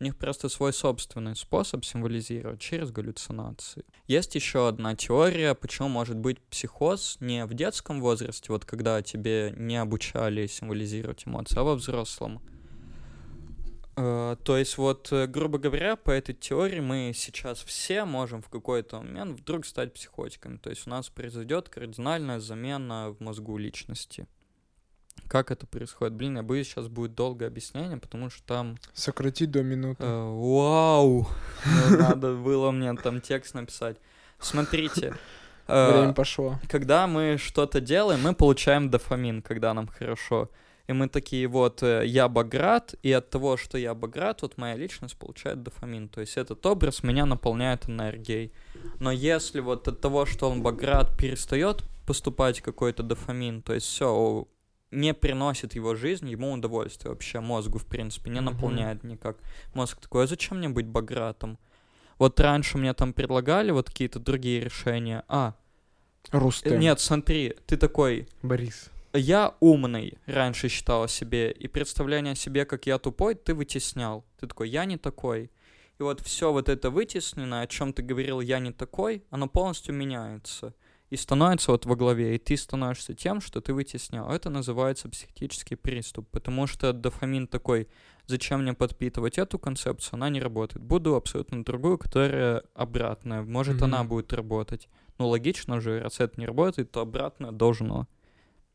У 0.00 0.04
них 0.04 0.16
просто 0.16 0.48
свой 0.48 0.72
собственный 0.72 1.34
способ 1.34 1.84
символизировать 1.84 2.60
через 2.60 2.92
галлюцинации. 2.92 3.84
Есть 4.06 4.34
еще 4.36 4.68
одна 4.68 4.94
теория, 4.94 5.54
почему 5.54 5.88
может 5.88 6.16
быть 6.16 6.40
психоз 6.42 7.16
не 7.20 7.44
в 7.44 7.54
детском 7.54 8.00
возрасте, 8.00 8.52
вот 8.52 8.64
когда 8.64 9.02
тебе 9.02 9.52
не 9.56 9.76
обучали 9.76 10.46
символизировать 10.46 11.26
эмоции, 11.26 11.58
а 11.58 11.64
во 11.64 11.74
взрослом. 11.74 12.40
Э, 13.96 14.36
То 14.44 14.56
есть 14.56 14.78
вот, 14.78 15.08
э, 15.10 15.26
грубо 15.26 15.58
говоря, 15.58 15.96
по 15.96 16.12
этой 16.12 16.32
теории 16.32 16.78
мы 16.78 17.12
сейчас 17.12 17.64
все 17.64 18.04
можем 18.04 18.40
в 18.42 18.48
какой-то 18.48 18.98
момент 18.98 19.40
вдруг 19.40 19.66
стать 19.66 19.92
психотиками. 19.92 20.58
То 20.58 20.70
есть 20.70 20.86
у 20.86 20.90
нас 20.90 21.08
произойдет 21.08 21.68
кардинальная 21.68 22.38
замена 22.38 23.10
в 23.10 23.20
мозгу 23.20 23.58
личности. 23.58 24.28
Как 25.26 25.50
это 25.50 25.66
происходит? 25.66 26.14
Блин, 26.14 26.36
я 26.36 26.42
боюсь, 26.42 26.68
сейчас 26.68 26.88
будет 26.88 27.14
долгое 27.14 27.46
объяснение, 27.46 27.96
потому 27.98 28.30
что 28.30 28.42
там... 28.46 28.76
Сократить 28.94 29.50
до 29.50 29.62
минуты. 29.62 30.02
э, 30.02 30.24
вау! 30.34 31.28
Ну, 31.90 31.98
Надо 31.98 32.34
было 32.34 32.70
мне 32.70 32.94
там 32.94 33.20
текст 33.20 33.54
написать. 33.54 33.96
Смотрите. 34.38 35.14
э, 35.66 35.92
Время 35.92 36.12
пошло. 36.14 36.58
когда 36.68 37.06
мы 37.06 37.36
что-то 37.38 37.80
делаем, 37.80 38.22
мы 38.22 38.34
получаем 38.34 38.88
дофамин, 38.90 39.42
когда 39.42 39.74
нам 39.74 39.88
хорошо. 39.88 40.48
И 40.86 40.94
мы 40.94 41.08
такие 41.08 41.46
вот, 41.48 41.82
э, 41.82 42.06
я 42.06 42.28
Баграт, 42.28 42.94
и 43.02 43.12
от 43.12 43.28
того, 43.28 43.58
что 43.58 43.76
я 43.76 43.94
Баграт, 43.94 44.40
вот 44.42 44.56
моя 44.56 44.74
личность 44.76 45.18
получает 45.18 45.62
дофамин. 45.62 46.08
То 46.08 46.22
есть 46.22 46.38
этот 46.38 46.64
образ 46.64 47.02
меня 47.02 47.26
наполняет 47.26 47.88
энергией. 47.90 48.52
Но 48.98 49.10
если 49.12 49.60
вот 49.60 49.86
от 49.88 50.00
того, 50.00 50.24
что 50.24 50.48
он 50.48 50.62
Баграт, 50.62 51.14
перестает 51.18 51.82
поступать 52.06 52.62
какой-то 52.62 53.02
дофамин, 53.02 53.60
то 53.60 53.74
есть 53.74 53.86
все, 53.86 54.46
не 54.90 55.14
приносит 55.14 55.74
его 55.74 55.94
жизнь, 55.94 56.28
ему 56.28 56.52
удовольствие 56.52 57.10
вообще, 57.10 57.40
мозгу, 57.40 57.78
в 57.78 57.86
принципе, 57.86 58.30
не 58.30 58.40
наполняет 58.40 59.04
никак. 59.04 59.36
Мозг 59.74 60.00
такой, 60.00 60.24
а 60.24 60.26
зачем 60.26 60.58
мне 60.58 60.68
быть 60.68 60.86
Багратом? 60.86 61.58
Вот 62.18 62.40
раньше 62.40 62.78
мне 62.78 62.94
там 62.94 63.12
предлагали 63.12 63.70
вот 63.70 63.90
какие-то 63.90 64.18
другие 64.18 64.60
решения. 64.60 65.24
А, 65.28 65.54
Рустем. 66.30 66.80
нет, 66.80 67.00
смотри, 67.00 67.54
ты 67.66 67.76
такой, 67.76 68.28
Борис. 68.42 68.90
я 69.12 69.54
умный, 69.60 70.18
раньше 70.26 70.68
считал 70.68 71.04
о 71.04 71.08
себе, 71.08 71.52
и 71.52 71.68
представление 71.68 72.32
о 72.32 72.36
себе, 72.36 72.64
как 72.64 72.86
я 72.86 72.98
тупой, 72.98 73.34
ты 73.34 73.54
вытеснял. 73.54 74.24
Ты 74.40 74.46
такой, 74.46 74.68
я 74.68 74.84
не 74.84 74.96
такой. 74.96 75.50
И 75.98 76.02
вот 76.02 76.20
все 76.20 76.52
вот 76.52 76.68
это 76.68 76.90
вытесненное, 76.90 77.62
о 77.62 77.66
чем 77.66 77.92
ты 77.92 78.02
говорил, 78.02 78.40
я 78.40 78.58
не 78.58 78.72
такой, 78.72 79.24
оно 79.30 79.48
полностью 79.48 79.94
меняется. 79.94 80.74
И 81.10 81.16
становится 81.16 81.72
вот 81.72 81.86
во 81.86 81.96
главе, 81.96 82.34
и 82.34 82.38
ты 82.38 82.56
становишься 82.56 83.14
тем, 83.14 83.40
что 83.40 83.60
ты 83.60 83.72
вытеснял. 83.72 84.28
Это 84.30 84.50
называется 84.50 85.08
психотический 85.08 85.76
приступ, 85.76 86.28
потому 86.30 86.66
что 86.66 86.92
дофамин 86.92 87.46
такой, 87.46 87.88
зачем 88.26 88.60
мне 88.62 88.74
подпитывать 88.74 89.38
эту 89.38 89.58
концепцию, 89.58 90.16
она 90.16 90.28
не 90.28 90.40
работает. 90.40 90.84
Буду 90.84 91.14
абсолютно 91.14 91.64
другую, 91.64 91.96
которая 91.96 92.62
обратная. 92.74 93.42
Может, 93.42 93.82
она 93.82 94.00
Мгм. 94.00 94.08
будет 94.08 94.32
работать. 94.34 94.88
Ну, 95.18 95.28
логично 95.28 95.80
же, 95.80 96.00
раз 96.00 96.20
это 96.20 96.38
не 96.38 96.46
работает, 96.46 96.90
то 96.90 97.00
обратное 97.00 97.52
должно. 97.52 98.06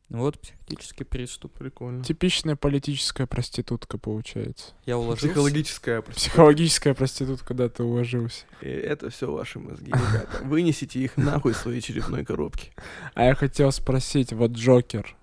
Вот 0.09 0.39
психотический 0.39 1.05
приступ. 1.05 1.53
Прикольно. 1.53 2.03
Типичная 2.03 2.55
политическая 2.55 3.25
проститутка 3.25 3.97
получается. 3.97 4.73
Я 4.85 4.97
уложился. 4.97 5.27
Психологическая 5.27 6.01
проститутка. 6.01 6.29
Психологическая 6.29 6.93
проститутка, 6.93 7.45
когда 7.47 7.69
ты 7.69 7.83
уложился. 7.83 8.45
И 8.61 8.67
это 8.67 9.09
все 9.09 9.31
ваши 9.31 9.59
мозги, 9.59 9.87
ребята. 9.87 10.39
Вынесите 10.43 10.99
их 10.99 11.17
нахуй 11.17 11.53
из 11.53 11.57
своей 11.57 11.81
черепной 11.81 12.23
коробки. 12.25 12.71
А 13.15 13.23
я 13.25 13.33
хотел 13.35 13.71
спросить, 13.71 14.33
вот 14.33 14.51
Джокер, 14.51 15.15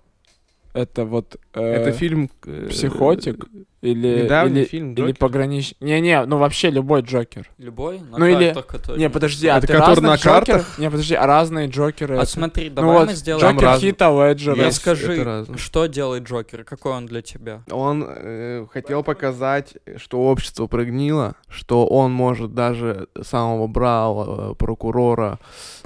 это 0.73 1.05
вот... 1.05 1.37
э, 1.53 1.61
Это 1.61 1.91
фильм... 1.93 2.29
э, 2.45 2.67
«Психотик»? 2.69 3.45
Или, 3.81 4.23
Недавний 4.23 4.61
или, 4.61 4.65
фильм 4.67 4.93
или 4.93 5.01
«Джокер». 5.01 5.15
погранич... 5.17 5.73
Не-не, 5.79 6.23
ну 6.25 6.37
вообще 6.37 6.69
любой 6.69 7.01
Джокер. 7.01 7.49
Любой? 7.57 7.99
На 7.99 8.19
Ну 8.19 8.25
или- 8.27 8.53
которые- 8.53 8.99
Не, 8.99 9.09
подожди, 9.09 9.47
а 9.47 9.57
Это 9.57 9.65
ты 9.67 9.73
который 9.73 10.01
на 10.01 10.17
картах? 10.19 10.77
Не, 10.77 10.91
подожди, 10.91 11.15
а 11.15 11.25
разные 11.25 11.67
Джокеры... 11.67 12.15
А 12.15 12.21
это- 12.21 12.25
смотри, 12.27 12.69
ну 12.69 12.75
давай 12.75 12.97
вот, 12.99 13.07
мы 13.07 13.13
сделаем... 13.15 13.55
Джокер 13.55 13.67
раз- 13.67 13.81
Хита 13.81 14.09
Леджера. 14.11 14.65
Расскажи, 14.65 15.45
что 15.57 15.87
делает 15.87 16.23
Джокер? 16.23 16.63
Какой 16.63 16.91
он 16.91 17.07
для 17.07 17.23
тебя? 17.23 17.63
Он 17.71 18.05
э, 18.07 18.67
хотел 18.71 19.01
показать, 19.03 19.73
что 19.97 20.19
общество 20.29 20.67
прогнило, 20.67 21.35
что 21.49 21.87
он 21.87 22.11
может 22.11 22.53
даже 22.53 23.07
самого 23.23 23.65
бравого 23.65 24.53
прокурора 24.53 25.39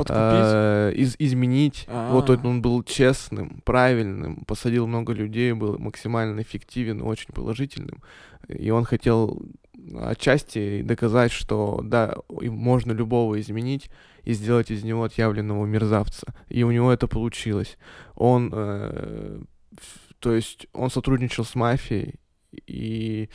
э, 0.09 0.91
из- 0.95 1.15
изменить. 1.17 1.85
А. 1.87 2.11
Вот 2.11 2.29
он 2.29 2.45
он 2.45 2.61
был 2.61 2.83
честным, 2.83 3.61
правильным, 3.63 4.43
посадил 4.45 4.85
много 4.85 5.13
людей, 5.13 5.53
был 5.53 5.77
максимально 5.79 6.41
эффективен, 6.41 7.01
очень 7.01 7.33
положительным. 7.85 8.01
И 8.47 8.69
он 8.69 8.85
хотел 8.85 9.41
отчасти 9.99 10.81
доказать, 10.81 11.31
что 11.31 11.81
да, 11.83 12.15
можно 12.29 12.91
любого 12.91 13.39
изменить 13.39 13.89
и 14.23 14.33
сделать 14.33 14.71
из 14.71 14.83
него 14.83 15.03
отъявленного 15.03 15.65
мерзавца. 15.65 16.33
И 16.49 16.63
у 16.63 16.71
него 16.71 16.91
это 16.91 17.07
получилось. 17.07 17.77
Он, 18.15 18.51
э, 18.53 19.41
то 20.19 20.33
есть, 20.33 20.67
он 20.73 20.89
сотрудничал 20.89 21.45
с 21.45 21.55
мафией, 21.55 22.15
и 22.67 23.29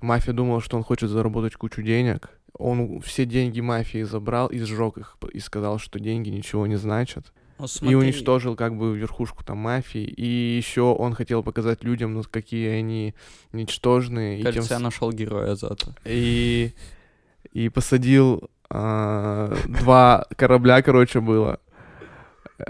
мафия 0.00 0.34
думала, 0.34 0.60
что 0.60 0.76
он 0.76 0.82
хочет 0.82 1.10
заработать 1.10 1.54
кучу 1.54 1.82
денег. 1.82 2.30
Он 2.56 3.00
все 3.00 3.24
деньги 3.24 3.60
мафии 3.60 4.02
забрал 4.02 4.48
и 4.48 4.58
сжег 4.58 4.98
их, 4.98 5.16
и 5.32 5.40
сказал, 5.40 5.78
что 5.78 5.98
деньги 5.98 6.30
ничего 6.30 6.66
не 6.66 6.76
значат. 6.76 7.32
Ну, 7.58 7.66
И 7.66 7.68
смотри, 7.68 7.94
уничтожил 7.94 8.56
как 8.56 8.76
бы 8.76 8.96
верхушку 8.96 9.44
там 9.44 9.58
мафии. 9.58 10.02
И 10.02 10.56
еще 10.56 10.82
он 10.82 11.14
хотел 11.14 11.42
показать 11.42 11.84
людям, 11.84 12.14
ну, 12.14 12.22
какие 12.28 12.68
они 12.68 13.14
ничтожные. 13.52 14.38
и 14.40 14.42
тем 14.42 14.52
Кажется, 14.52 14.74
я 14.74 14.80
нашел 14.80 15.12
героя 15.12 15.54
за 15.54 15.68
это. 15.68 15.94
и, 16.04 16.72
и 17.52 17.68
посадил 17.68 18.50
а, 18.70 19.56
два 19.66 20.26
корабля, 20.36 20.82
короче, 20.82 21.20
было. 21.20 21.60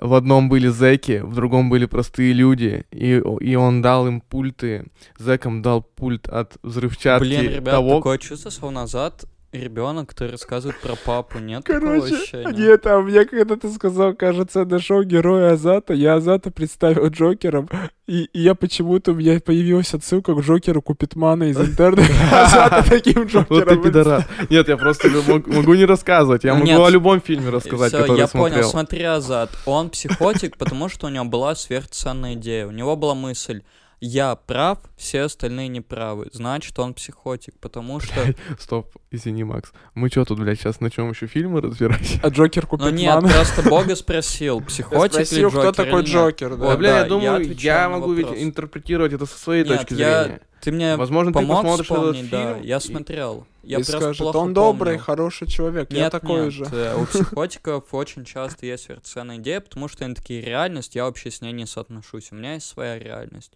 В 0.00 0.14
одном 0.14 0.48
были 0.48 0.68
зэки, 0.68 1.20
в 1.20 1.34
другом 1.34 1.68
были 1.68 1.84
простые 1.84 2.32
люди, 2.32 2.86
и, 2.90 3.22
и 3.40 3.54
он 3.54 3.82
дал 3.82 4.06
им 4.06 4.22
пульты, 4.22 4.86
зэкам 5.18 5.60
дал 5.60 5.82
пульт 5.82 6.26
от 6.26 6.56
взрывчатки 6.62 7.26
Блин, 7.26 7.50
ребят, 7.50 7.74
того, 7.74 7.96
такое 7.96 8.16
чувство, 8.18 8.50
что 8.50 8.70
назад 8.70 9.26
ребенок, 9.60 10.08
который 10.10 10.32
рассказывает 10.32 10.80
про 10.80 10.94
папу. 10.96 11.38
Нет 11.38 11.64
такого 11.64 11.80
Короче, 11.96 12.14
ощущения? 12.16 12.52
нет, 12.52 12.86
а 12.86 13.00
мне 13.00 13.24
когда 13.24 13.56
ты 13.56 13.70
сказал, 13.70 14.14
кажется, 14.14 14.64
нашел 14.64 15.02
героя 15.02 15.52
Азата, 15.52 15.94
я 15.94 16.14
Азата 16.14 16.50
представил 16.50 17.06
Джокером, 17.08 17.68
и, 18.06 18.24
и 18.24 18.40
я 18.40 18.54
почему-то, 18.54 19.12
у 19.12 19.14
меня 19.14 19.40
появилась 19.40 19.94
отсылка 19.94 20.34
к 20.34 20.40
Джокеру 20.40 20.82
Купитмана 20.82 21.44
из 21.44 21.58
интернета. 21.58 22.12
Азата 22.32 22.84
таким 22.88 23.22
Вот 23.22 23.48
ты 23.48 23.54
Джокером. 23.54 23.82
пидорас. 23.82 24.24
Нет, 24.50 24.68
я 24.68 24.76
просто 24.76 25.08
мог- 25.08 25.46
могу 25.46 25.74
не 25.74 25.84
рассказывать. 25.84 26.44
Я 26.44 26.54
могу 26.54 26.82
о 26.84 26.90
любом 26.90 27.20
фильме 27.20 27.50
рассказать, 27.50 27.92
который 27.92 28.18
я 28.18 28.28
понял, 28.28 28.62
смотри, 28.64 29.02
Азат. 29.02 29.50
Он 29.66 29.88
психотик, 29.90 30.56
потому 30.58 30.88
что 30.88 31.06
у 31.06 31.10
него 31.10 31.24
была 31.24 31.54
сверхценная 31.54 32.34
идея. 32.34 32.66
У 32.66 32.70
него 32.72 32.96
была 32.96 33.14
мысль, 33.14 33.62
я 34.00 34.34
прав, 34.36 34.78
все 34.96 35.22
остальные 35.22 35.68
неправы. 35.68 36.28
Значит, 36.32 36.78
он 36.78 36.94
психотик, 36.94 37.58
потому 37.58 38.00
что... 38.00 38.14
Стоп, 38.58 38.94
извини, 39.10 39.44
Макс. 39.44 39.72
Мы 39.94 40.08
что 40.08 40.24
тут, 40.24 40.38
блядь, 40.40 40.58
сейчас 40.60 40.80
на 40.80 40.90
чем 40.90 41.10
еще 41.10 41.26
фильмы 41.26 41.60
разбирать? 41.60 42.18
А 42.22 42.28
Джокер 42.28 42.66
Ну 42.72 42.90
нет, 42.90 43.20
просто 43.20 43.62
Бога 43.68 43.96
спросил, 43.96 44.60
Я 44.60 44.66
психотик 44.66 45.18
ли 45.18 45.24
спросил, 45.24 45.48
Джокер 45.50 45.60
кто 45.60 45.72
такой 45.72 46.00
нет. 46.02 46.10
Джокер, 46.10 46.56
да. 46.56 46.64
Вот, 46.64 46.78
бля, 46.78 46.90
да, 46.92 46.98
я 47.00 47.04
думаю, 47.06 47.54
я 47.54 47.88
могу 47.88 48.12
ведь 48.12 48.28
интерпретировать 48.34 49.12
это 49.12 49.26
со 49.26 49.38
своей 49.38 49.64
Нет, 49.64 49.78
точки 49.78 49.94
я- 49.94 50.24
зрения. 50.24 50.40
Ты 50.60 50.72
мне 50.72 50.96
Возможно, 50.96 51.30
ты 51.30 51.40
помог 51.40 51.56
посмотришь 51.62 51.90
этот 51.90 51.98
вспомнить, 51.98 52.30
да, 52.30 52.54
фильм 52.54 52.62
я 52.66 52.76
и- 52.78 52.80
смотрел. 52.80 53.46
Я 53.62 53.76
И 53.76 53.80
просто 53.82 53.98
скажет, 54.00 54.18
плохо 54.22 54.36
он 54.38 54.54
добрый, 54.54 54.92
помню. 54.94 55.04
хороший 55.04 55.46
человек, 55.46 55.90
я 55.92 56.04
Нет, 56.04 56.12
такой 56.12 56.44
нет, 56.44 56.52
же. 56.54 56.64
э, 56.72 56.96
у 56.96 57.04
психотиков 57.06 57.84
очень 57.92 58.24
часто 58.24 58.64
есть 58.66 58.84
сверхценная 58.84 59.36
идея, 59.36 59.60
потому 59.60 59.88
что 59.88 60.04
они 60.06 60.14
такие, 60.14 60.40
реальность, 60.40 60.94
я 60.94 61.04
вообще 61.04 61.30
с 61.30 61.42
ней 61.42 61.52
не 61.52 61.66
соотношусь, 61.66 62.28
у 62.32 62.34
меня 62.36 62.54
есть 62.54 62.66
своя 62.66 62.98
реальность. 62.98 63.52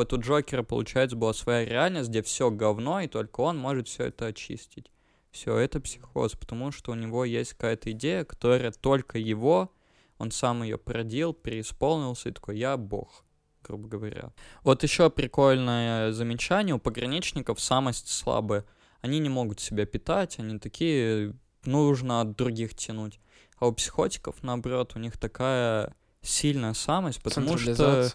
Вот 0.00 0.14
у 0.14 0.18
Джокера, 0.18 0.62
получается, 0.62 1.14
была 1.14 1.34
своя 1.34 1.66
реальность, 1.66 2.08
где 2.08 2.22
все 2.22 2.50
говно, 2.50 3.02
и 3.02 3.06
только 3.06 3.40
он 3.40 3.58
может 3.58 3.86
все 3.86 4.04
это 4.04 4.28
очистить. 4.28 4.90
Все, 5.30 5.58
это 5.58 5.78
психоз, 5.78 6.32
потому 6.32 6.72
что 6.72 6.92
у 6.92 6.94
него 6.94 7.26
есть 7.26 7.52
какая-то 7.52 7.92
идея, 7.92 8.24
которая 8.24 8.72
только 8.72 9.18
его, 9.18 9.70
он 10.16 10.30
сам 10.30 10.62
ее 10.62 10.78
продил, 10.78 11.34
преисполнился, 11.34 12.30
и 12.30 12.32
такой, 12.32 12.56
я 12.56 12.78
бог, 12.78 13.26
грубо 13.62 13.88
говоря. 13.88 14.32
Вот 14.62 14.82
еще 14.84 15.10
прикольное 15.10 16.12
замечание, 16.12 16.76
у 16.76 16.78
пограничников 16.78 17.60
самость 17.60 18.08
слабая. 18.08 18.64
Они 19.02 19.18
не 19.18 19.28
могут 19.28 19.60
себя 19.60 19.84
питать, 19.84 20.38
они 20.38 20.58
такие, 20.58 21.34
нужно 21.66 22.22
от 22.22 22.36
других 22.36 22.74
тянуть. 22.74 23.20
А 23.58 23.66
у 23.66 23.72
психотиков, 23.74 24.42
наоборот, 24.42 24.92
у 24.96 24.98
них 24.98 25.18
такая 25.18 25.94
сильная 26.22 26.72
самость, 26.72 27.22
потому 27.22 27.58
что. 27.58 28.10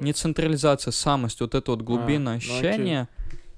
Не 0.00 0.12
централизация, 0.12 0.90
самость, 0.92 1.40
вот 1.40 1.54
это 1.54 1.70
вот 1.70 1.82
глубинное 1.82 2.34
ну 2.34 2.38
окей. 2.38 2.50
ощущение. 2.58 3.08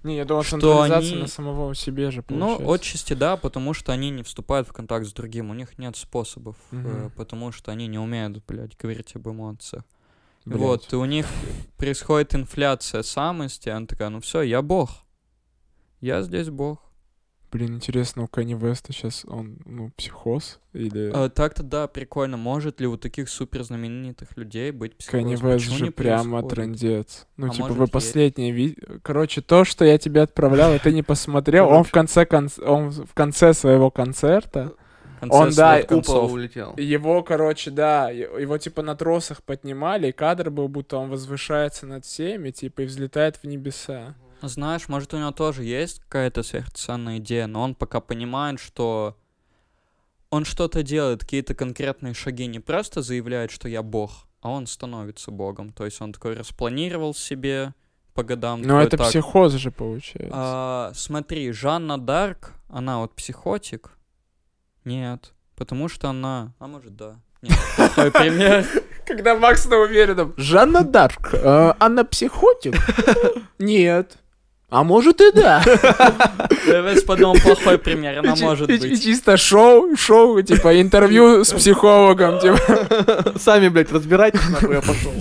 Не, 0.02 0.16
я 0.18 0.24
думал, 0.24 0.44
что 0.44 0.52
централизация 0.60 1.12
они- 1.12 1.22
на 1.22 1.26
самого 1.26 1.74
себе 1.74 2.10
же 2.12 2.24
Ну, 2.28 2.38
получается. 2.58 2.72
отчасти 2.74 3.12
да, 3.14 3.36
потому 3.36 3.74
что 3.74 3.92
они 3.92 4.10
не 4.10 4.22
вступают 4.22 4.68
в 4.68 4.72
контакт 4.72 5.06
с 5.06 5.12
другим, 5.12 5.50
у 5.50 5.54
них 5.54 5.78
нет 5.78 5.96
способов, 5.96 6.56
э, 6.70 6.76
Мгм. 6.76 7.10
потому 7.16 7.50
что 7.50 7.72
они 7.72 7.88
не 7.88 7.98
умеют, 7.98 8.44
блядь, 8.46 8.76
говорить 8.76 9.16
об 9.16 9.28
эмоциях. 9.28 9.82
Блядь. 10.44 10.60
Вот, 10.60 10.92
и 10.92 10.96
у 10.96 11.04
них 11.06 11.26
происходит 11.76 12.36
инфляция 12.36 13.02
самости, 13.02 13.68
она 13.68 13.86
такая, 13.86 14.10
ну 14.10 14.20
все, 14.20 14.42
я 14.42 14.62
бог. 14.62 14.90
Я 16.00 16.22
здесь 16.22 16.50
бог. 16.50 16.78
Блин, 17.56 17.76
интересно, 17.76 18.24
у 18.24 18.26
Кани 18.26 18.52
Веста 18.52 18.92
сейчас 18.92 19.24
он, 19.26 19.56
ну, 19.64 19.90
психоз? 19.96 20.60
Или... 20.74 21.10
А, 21.14 21.30
так-то 21.30 21.62
да, 21.62 21.86
прикольно. 21.86 22.36
Может 22.36 22.82
ли 22.82 22.86
у 22.86 22.98
таких 22.98 23.30
суперзнаменитых 23.30 24.36
людей 24.36 24.72
быть 24.72 24.94
психоз? 24.94 25.12
Кани 25.12 25.36
Вест 25.36 25.64
же 25.70 25.90
прямо 25.90 26.42
происходит? 26.42 26.50
трендец. 26.50 27.26
Ну, 27.38 27.46
А 27.46 27.48
типа, 27.48 27.68
вы 27.68 27.86
последнее 27.86 28.52
ви... 28.52 28.76
Короче, 29.02 29.40
то, 29.40 29.64
что 29.64 29.86
я 29.86 29.96
тебе 29.96 30.20
отправлял, 30.20 30.74
и 30.74 30.78
ты 30.78 30.92
не 30.92 31.02
посмотрел, 31.02 31.70
он 31.70 31.82
в 31.84 31.90
конце, 31.90 32.24
конц- 32.24 32.62
он 32.62 32.90
в 32.90 33.14
конце 33.14 33.54
своего 33.54 33.90
концерта, 33.90 34.74
Он, 35.22 35.50
да, 35.56 35.82
купол 35.82 36.30
улетел. 36.30 36.74
его, 36.76 37.22
короче, 37.22 37.70
да, 37.70 38.10
его, 38.10 38.58
типа, 38.58 38.82
на 38.82 38.94
тросах 38.96 39.42
поднимали, 39.42 40.08
и 40.08 40.12
кадр 40.12 40.50
был, 40.50 40.68
будто 40.68 40.98
он 40.98 41.08
возвышается 41.08 41.86
над 41.86 42.04
всеми, 42.04 42.50
типа, 42.50 42.82
и 42.82 42.84
взлетает 42.84 43.36
в 43.36 43.44
небеса. 43.44 44.14
Знаешь, 44.42 44.88
может, 44.88 45.14
у 45.14 45.18
него 45.18 45.30
тоже 45.30 45.64
есть 45.64 46.00
какая-то 46.00 46.42
сверхценная 46.42 47.18
идея, 47.18 47.46
но 47.46 47.62
он 47.62 47.74
пока 47.74 48.00
понимает, 48.00 48.60
что 48.60 49.16
он 50.30 50.44
что-то 50.44 50.82
делает, 50.82 51.20
какие-то 51.20 51.54
конкретные 51.54 52.14
шаги, 52.14 52.46
не 52.46 52.60
просто 52.60 53.02
заявляет, 53.02 53.50
что 53.50 53.68
я 53.68 53.82
бог, 53.82 54.26
а 54.40 54.50
он 54.50 54.66
становится 54.66 55.30
богом. 55.30 55.72
То 55.72 55.84
есть 55.84 56.00
он 56.00 56.12
такой 56.12 56.34
распланировал 56.34 57.14
себе 57.14 57.72
по 58.14 58.22
годам. 58.22 58.62
Но 58.62 58.68
такой, 58.68 58.84
это 58.84 58.96
«Так, 58.96 59.08
психоз 59.08 59.52
же, 59.54 59.70
получается. 59.70 60.32
А, 60.32 60.92
смотри, 60.94 61.52
Жанна 61.52 61.98
Дарк, 61.98 62.52
она 62.68 62.98
вот 62.98 63.14
психотик? 63.14 63.90
Нет. 64.84 65.32
Потому 65.54 65.88
что 65.88 66.08
она... 66.10 66.52
А 66.58 66.66
может, 66.66 66.96
да. 66.96 67.16
Нет, 67.42 67.58
пример. 68.12 68.66
Когда 69.06 69.36
Макс 69.36 69.66
на 69.66 69.76
уверенном. 69.78 70.34
Жанна 70.36 70.82
Дарк, 70.82 71.32
э, 71.32 71.74
она 71.78 72.04
психотик? 72.04 72.74
Нет. 73.58 74.18
А 74.68 74.82
может 74.82 75.20
и 75.20 75.30
да. 75.32 75.62
Весь 76.66 77.04
подумал, 77.04 77.36
плохой 77.36 77.78
пример, 77.78 78.18
она 78.18 78.34
может 78.36 78.66
быть. 78.66 79.02
чисто 79.02 79.36
шоу, 79.36 79.96
шоу, 79.96 80.42
типа 80.42 80.80
интервью 80.80 81.44
с 81.44 81.52
психологом, 81.52 82.40
типа. 82.40 83.38
Сами, 83.38 83.68
блядь, 83.68 83.92
разбирайтесь, 83.92 84.48
нахуй 84.48 84.74
я 84.74 84.80
пошел. 84.80 85.12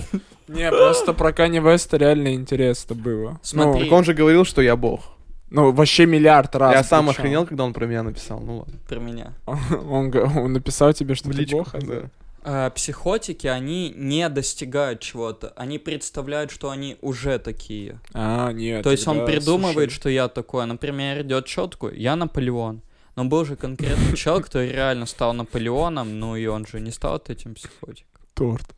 Не, 0.47 0.69
просто 0.69 1.13
про 1.13 1.31
Кани 1.31 1.59
Веста 1.59 1.97
реально 1.97 2.33
интересно 2.33 2.95
было. 2.95 3.39
Смотри. 3.41 3.83
Так 3.83 3.91
он 3.91 4.03
же 4.03 4.13
говорил, 4.13 4.45
что 4.45 4.61
я 4.61 4.75
бог. 4.75 5.01
Ну, 5.49 5.65
ну, 5.65 5.71
вообще 5.71 6.05
миллиард 6.05 6.55
раз. 6.55 6.73
Я 6.73 6.83
сам 6.83 7.09
охренел, 7.09 7.45
когда 7.45 7.63
он 7.63 7.73
про 7.73 7.85
меня 7.85 8.03
написал. 8.03 8.39
Ну 8.39 8.57
ладно. 8.59 8.73
Про 8.87 8.99
меня. 8.99 9.33
Он, 9.45 10.13
он 10.13 10.53
написал 10.53 10.91
тебе, 10.93 11.15
что 11.15 11.29
ты 11.31 11.45
бог, 11.51 11.73
а 11.73 11.79
да. 11.79 12.01
А, 12.47 12.69
психотики, 12.69 13.47
они 13.47 13.91
не 13.95 14.29
достигают 14.29 14.99
чего-то. 14.99 15.51
Они 15.55 15.79
представляют, 15.79 16.51
что 16.51 16.69
они 16.69 16.95
уже 17.01 17.39
такие. 17.39 17.99
А, 18.13 18.51
нет. 18.51 18.83
То 18.83 18.91
есть 18.91 19.07
он 19.07 19.25
придумывает, 19.25 19.89
слушай, 19.89 19.99
что 19.99 20.09
я 20.09 20.27
такой. 20.27 20.67
Например, 20.67 21.23
идет 21.23 21.47
четку, 21.47 21.89
я 21.89 22.15
Наполеон. 22.15 22.83
Но 23.15 23.25
был 23.25 23.45
же 23.45 23.55
конкретный 23.55 24.15
человек, 24.15 24.45
который 24.45 24.71
реально 24.71 25.07
стал 25.07 25.33
Наполеоном, 25.33 26.19
ну 26.19 26.35
и 26.35 26.45
он 26.45 26.67
же 26.67 26.79
не 26.79 26.91
стал 26.91 27.19
этим 27.27 27.55
психотиком. 27.55 28.21
Торт. 28.35 28.75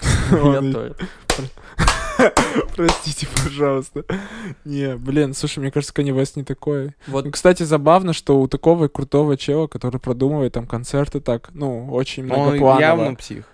Я 0.30 0.60
тоже. 0.72 0.96
Простите, 2.76 3.26
пожалуйста. 3.44 4.04
Не, 4.64 4.96
блин, 4.96 5.34
слушай, 5.34 5.60
мне 5.60 5.70
кажется, 5.70 5.94
Kanye 5.94 6.10
West 6.10 6.32
не 6.36 6.44
такой. 6.44 6.94
Вот 7.06 7.24
Ну, 7.24 7.30
кстати, 7.30 7.62
забавно, 7.62 8.12
что 8.12 8.40
у 8.40 8.48
такого 8.48 8.88
крутого 8.88 9.36
чела, 9.36 9.66
который 9.66 10.00
продумывает 10.00 10.52
там 10.52 10.66
концерты 10.66 11.20
так, 11.20 11.50
ну, 11.54 11.92
очень 11.92 12.30
Он 12.30 12.40
многопланово. 12.42 12.80
явно 12.80 13.14
псих. 13.14 13.44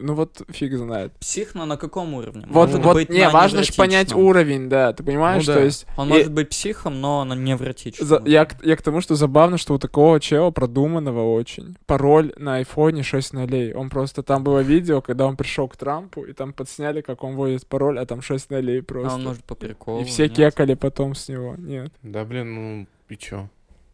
Ну 0.00 0.14
вот 0.14 0.42
фиг 0.50 0.72
знает. 0.76 1.12
псих, 1.18 1.54
но 1.54 1.66
на 1.66 1.76
каком 1.76 2.14
уровне? 2.14 2.44
Вот, 2.48 2.68
Может 2.68 2.84
вот, 2.84 2.94
быть, 2.94 3.08
не, 3.10 3.28
важно 3.28 3.62
же 3.64 3.72
понять 3.72 4.12
уровень, 4.12 4.68
да, 4.68 4.92
ты 4.92 5.02
понимаешь, 5.02 5.46
Ну 5.46 5.52
то 5.52 5.58
да. 5.58 5.64
есть... 5.64 5.86
Он 5.96 6.06
и- 6.08 6.10
может 6.10 6.32
быть 6.32 6.48
психом, 6.50 7.00
но 7.00 7.24
на 7.24 7.34
невротичном. 7.34 8.06
за- 8.06 8.22
я, 8.26 8.44
к- 8.44 8.64
я 8.64 8.76
к 8.76 8.82
тому, 8.82 9.00
что 9.00 9.14
забавно, 9.16 9.58
что 9.58 9.74
у 9.74 9.78
такого 9.78 10.20
чела 10.20 10.50
продуманного 10.50 11.34
очень. 11.34 11.76
Пароль 11.86 12.32
на 12.36 12.56
айфоне 12.56 13.02
6 13.02 13.32
нулей. 13.32 13.72
Он 13.74 13.90
просто, 13.90 14.22
там 14.22 14.44
было 14.44 14.60
видео, 14.60 15.00
когда 15.00 15.26
он 15.26 15.36
пришел 15.36 15.66
к 15.68 15.76
Трампу, 15.76 16.22
и 16.22 16.32
там 16.32 16.52
подсняли, 16.52 17.00
как 17.00 17.24
он 17.24 17.34
вводит 17.34 17.66
пароль, 17.66 17.98
а 17.98 18.06
там 18.06 18.22
6 18.22 18.50
нулей 18.50 18.80
А 18.80 18.84
просто. 18.84 19.14
он 19.16 19.24
может 19.24 19.44
по 19.44 19.54
приколу. 19.54 20.00
и 20.00 20.04
все 20.04 20.24
нет? 20.28 20.36
кекали 20.36 20.74
потом 20.74 21.14
с 21.14 21.28
него. 21.28 21.56
Нет. 21.58 21.92
Да, 22.02 22.24
блин, 22.24 22.54
ну 22.54 22.86
и 23.08 23.16
чё? 23.16 23.48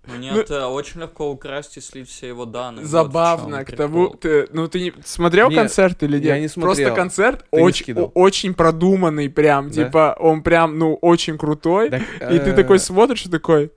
Ну 0.06 0.16
нет, 0.16 0.50
э, 0.50 0.64
очень 0.66 1.00
легко 1.00 1.30
украсть 1.30 1.76
и 1.76 1.80
слить 1.80 2.08
все 2.08 2.28
его 2.28 2.44
данные. 2.44 2.82
вот 2.82 2.90
Забавно, 2.90 3.58
чём 3.58 3.64
к 3.64 3.76
тому, 3.76 4.08
ты, 4.10 4.46
ну 4.52 4.68
ты 4.68 4.80
не, 4.80 4.92
смотрел 5.04 5.48
Нет, 5.50 5.58
концерт 5.58 6.02
или 6.02 6.16
нет? 6.16 6.24
я 6.24 6.38
не 6.38 6.48
Просто 6.48 6.60
смотрел. 6.82 6.94
концерт 6.94 7.44
Ты 7.50 7.56
не 7.58 7.62
очень, 7.62 7.94
очень 8.14 8.54
продуманный 8.54 9.30
прям, 9.30 9.70
Да? 9.70 9.84
типа, 9.84 10.16
он 10.18 10.42
прям, 10.42 10.78
ну, 10.78 10.94
очень 10.94 11.38
крутой, 11.38 11.90
Так, 11.90 12.02
и 12.20 12.38
ты 12.38 12.50
э, 12.50 12.54
такой 12.54 12.78
смотришь 12.78 13.26
и 13.26 13.30
такой, 13.30 13.72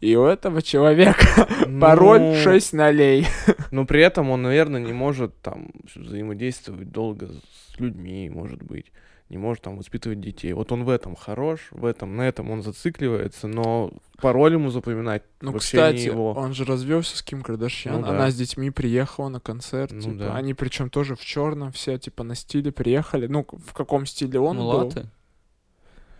и 0.00 0.16
у 0.16 0.24
этого 0.24 0.62
человека 0.62 1.46
пароль 1.80 2.20
ну, 2.20 2.34
6 2.34 2.72
нолей. 2.72 3.26
Но 3.70 3.84
при 3.84 4.02
этом 4.02 4.30
он, 4.30 4.42
наверное, 4.42 4.80
не 4.80 4.92
может 4.92 5.40
там 5.42 5.70
взаимодействовать 5.94 6.90
долго 6.90 7.28
с 7.28 7.78
людьми, 7.78 8.30
может 8.30 8.62
быть. 8.62 8.86
Не 9.30 9.38
может 9.38 9.62
там 9.62 9.76
воспитывать 9.76 10.20
детей. 10.20 10.52
Вот 10.52 10.72
он 10.72 10.82
в 10.84 10.88
этом 10.90 11.14
хорош, 11.14 11.68
в 11.70 11.84
этом, 11.86 12.16
на 12.16 12.22
этом 12.22 12.50
он 12.50 12.62
зацикливается, 12.62 13.46
но 13.46 13.92
пароль 14.20 14.54
ему 14.54 14.70
запоминать 14.70 15.22
Ну, 15.40 15.52
вообще 15.52 15.76
кстати, 15.78 15.96
не 15.98 16.02
его. 16.06 16.32
он 16.32 16.52
же 16.52 16.64
развелся 16.64 17.16
с 17.16 17.22
Ким 17.22 17.42
Кардашьян, 17.42 17.94
Ну 18.00 18.02
да. 18.02 18.08
она 18.10 18.30
с 18.30 18.34
детьми 18.34 18.70
приехала 18.70 19.28
на 19.28 19.38
концерт, 19.38 19.92
Ну 19.92 20.00
типа, 20.02 20.14
да. 20.16 20.34
они 20.34 20.52
причем 20.52 20.90
тоже 20.90 21.14
в 21.14 21.24
черном, 21.24 21.70
все, 21.70 21.96
типа, 21.96 22.24
на 22.24 22.34
стиле 22.34 22.72
приехали, 22.72 23.28
ну, 23.28 23.46
в 23.52 23.72
каком 23.72 24.04
стиле 24.04 24.40
он 24.40 24.56
был, 24.56 24.64
Мулаты? 24.64 25.06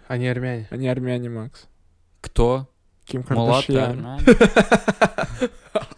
Они 0.07 0.29
армяне. 0.29 0.69
они 0.71 0.87
армяне, 0.89 1.29
Макс. 1.31 1.67
Кто? 2.21 2.69
Ким 3.07 3.25
Кардашьян. 3.25 4.21